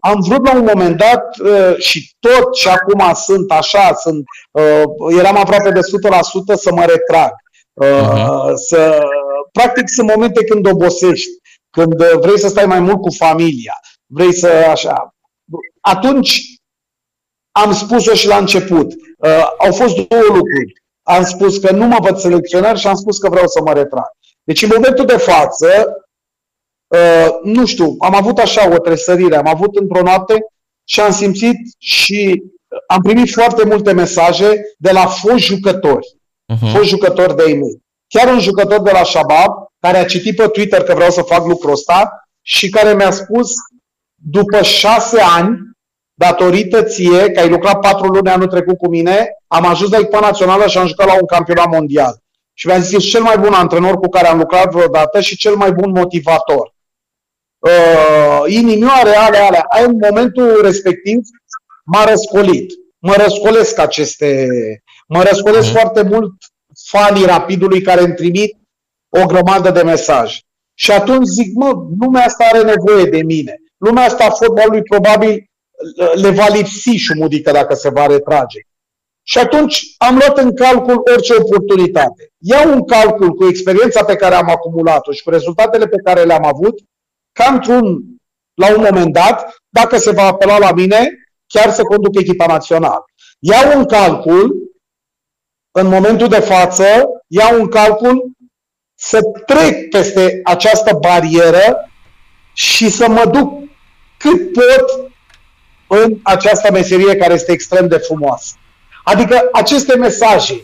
am 0.00 0.20
vrut 0.20 0.46
la 0.46 0.54
un 0.54 0.64
moment 0.64 0.96
dat 0.96 1.36
uh, 1.38 1.76
și 1.78 2.12
tot 2.18 2.56
și 2.56 2.68
acum 2.68 3.12
sunt 3.14 3.50
așa, 3.50 3.94
sunt, 3.94 4.24
uh, 4.50 5.16
eram 5.18 5.36
aproape 5.36 5.70
de 5.70 5.80
100% 6.54 6.54
să 6.54 6.72
mă 6.72 6.84
retrag. 6.84 7.30
Uh, 7.72 7.86
uh-huh. 7.86 8.54
să, 8.54 9.08
practic 9.52 9.88
sunt 9.88 10.08
momente 10.08 10.44
când 10.44 10.66
obosești, 10.66 11.30
când 11.70 11.94
vrei 12.20 12.38
să 12.38 12.48
stai 12.48 12.66
mai 12.66 12.80
mult 12.80 13.00
cu 13.00 13.10
familia, 13.10 13.74
vrei 14.06 14.34
să 14.34 14.48
așa. 14.48 15.14
Atunci 15.80 16.44
am 17.52 17.72
spus-o 17.72 18.14
și 18.14 18.26
la 18.26 18.36
început. 18.36 18.92
Uh, 19.18 19.46
au 19.58 19.72
fost 19.72 19.94
două 19.96 20.22
lucruri 20.22 20.79
am 21.10 21.24
spus 21.24 21.58
că 21.58 21.72
nu 21.72 21.86
mă 21.86 21.96
văd 22.00 22.18
selecționar 22.18 22.78
și 22.78 22.86
am 22.86 22.94
spus 22.94 23.18
că 23.18 23.28
vreau 23.28 23.46
să 23.46 23.62
mă 23.62 23.72
retrag. 23.72 24.10
Deci 24.44 24.62
în 24.62 24.70
momentul 24.74 25.06
de 25.06 25.16
față, 25.16 25.68
uh, 26.86 27.28
nu 27.42 27.66
știu, 27.66 27.94
am 27.98 28.14
avut 28.14 28.38
așa 28.38 28.72
o 28.72 28.78
tresărire, 28.78 29.36
am 29.36 29.46
avut 29.46 29.76
într-o 29.76 30.02
noapte 30.02 30.44
și 30.84 31.00
am 31.00 31.12
simțit 31.12 31.56
și 31.78 32.42
am 32.86 33.02
primit 33.02 33.30
foarte 33.30 33.64
multe 33.64 33.92
mesaje 33.92 34.60
de 34.78 34.90
la 34.90 35.06
foști 35.06 35.46
jucători, 35.46 36.06
uh-huh. 36.52 36.72
foști 36.72 36.88
jucători 36.88 37.36
de 37.36 37.44
ei 37.46 37.80
Chiar 38.08 38.32
un 38.32 38.40
jucător 38.40 38.82
de 38.82 38.90
la 38.90 39.04
Shabab, 39.04 39.52
care 39.80 39.98
a 39.98 40.04
citit 40.04 40.36
pe 40.36 40.48
Twitter 40.48 40.82
că 40.82 40.94
vreau 40.94 41.10
să 41.10 41.22
fac 41.22 41.46
lucrul 41.46 41.72
ăsta 41.72 42.28
și 42.42 42.68
care 42.68 42.94
mi-a 42.94 43.10
spus, 43.10 43.50
după 44.14 44.62
șase 44.62 45.20
ani, 45.20 45.58
datorită 46.24 46.82
ție, 46.82 47.30
că 47.30 47.40
ai 47.40 47.48
lucrat 47.48 47.80
patru 47.80 48.06
luni 48.06 48.30
anul 48.30 48.46
trecut 48.46 48.78
cu 48.78 48.88
mine, 48.88 49.28
am 49.46 49.66
ajuns 49.66 49.90
la 49.90 49.98
echipa 49.98 50.20
națională 50.20 50.66
și 50.66 50.78
am 50.78 50.86
jucat 50.86 51.06
la 51.06 51.14
un 51.14 51.26
campionat 51.26 51.68
mondial. 51.68 52.22
Și 52.54 52.66
mi-a 52.66 52.78
zis, 52.78 52.92
ești 52.92 53.10
cel 53.10 53.22
mai 53.22 53.38
bun 53.38 53.52
antrenor 53.52 53.94
cu 53.98 54.08
care 54.08 54.26
am 54.26 54.38
lucrat 54.38 54.72
vreodată 54.72 55.20
și 55.20 55.36
cel 55.36 55.54
mai 55.54 55.72
bun 55.72 55.90
motivator. 55.90 56.74
Uh, 57.58 58.42
inimioare, 58.46 59.16
alea, 59.16 59.46
alea. 59.46 59.64
Ai 59.68 59.84
în 59.84 59.98
momentul 60.00 60.60
respectiv 60.62 61.18
m-a 61.84 62.04
răscolit. 62.04 62.72
Mă 62.98 63.14
răscolesc 63.16 63.78
aceste... 63.78 64.46
Mă 65.08 65.22
răscolesc 65.22 65.66
mm. 65.66 65.72
foarte 65.72 66.02
mult 66.02 66.30
fanii 66.84 67.26
Rapidului 67.26 67.82
care 67.82 68.00
îmi 68.00 68.14
trimit 68.14 68.56
o 69.08 69.26
grămadă 69.26 69.70
de 69.70 69.82
mesaje. 69.82 70.38
Și 70.74 70.90
atunci 70.90 71.26
zic, 71.26 71.54
mă, 71.54 71.70
lumea 72.00 72.24
asta 72.24 72.44
are 72.52 72.62
nevoie 72.62 73.04
de 73.04 73.22
mine. 73.22 73.54
Lumea 73.76 74.04
asta 74.04 74.24
a 74.24 74.30
fotbalului 74.30 74.82
probabil 74.82 75.49
le 76.14 76.30
va 76.30 76.46
lipsi 76.48 76.90
șumudică 76.90 77.50
dacă 77.50 77.74
se 77.74 77.88
va 77.88 78.06
retrage. 78.06 78.60
Și 79.22 79.38
atunci 79.38 79.94
am 79.98 80.16
luat 80.16 80.38
în 80.38 80.56
calcul 80.56 81.02
orice 81.14 81.34
oportunitate. 81.34 82.32
Iau 82.38 82.72
un 82.72 82.86
calcul 82.86 83.34
cu 83.34 83.46
experiența 83.46 84.04
pe 84.04 84.16
care 84.16 84.34
am 84.34 84.50
acumulat-o 84.50 85.12
și 85.12 85.22
cu 85.22 85.30
rezultatele 85.30 85.86
pe 85.86 86.02
care 86.04 86.22
le-am 86.22 86.44
avut, 86.44 86.78
ca 87.32 87.52
într-un, 87.52 88.02
la 88.54 88.74
un 88.76 88.82
moment 88.90 89.12
dat, 89.12 89.56
dacă 89.68 89.96
se 89.96 90.10
va 90.10 90.22
apela 90.22 90.58
la 90.58 90.72
mine, 90.72 91.08
chiar 91.46 91.70
să 91.70 91.82
conduc 91.82 92.18
echipa 92.20 92.46
națională. 92.46 93.04
Iau 93.38 93.78
un 93.78 93.84
calcul, 93.84 94.70
în 95.70 95.86
momentul 95.88 96.28
de 96.28 96.40
față, 96.40 96.84
iau 97.26 97.60
un 97.60 97.68
calcul 97.68 98.30
să 98.94 99.20
trec 99.46 99.88
peste 99.88 100.40
această 100.44 100.98
barieră 101.00 101.90
și 102.52 102.90
să 102.90 103.08
mă 103.08 103.24
duc 103.32 103.62
cât 104.18 104.52
pot 104.52 105.09
în 105.92 106.16
această 106.22 106.72
meserie 106.72 107.16
care 107.16 107.34
este 107.34 107.52
extrem 107.52 107.88
de 107.88 107.96
frumoasă. 107.96 108.52
Adică 109.04 109.48
aceste 109.52 109.96
mesaje 109.96 110.54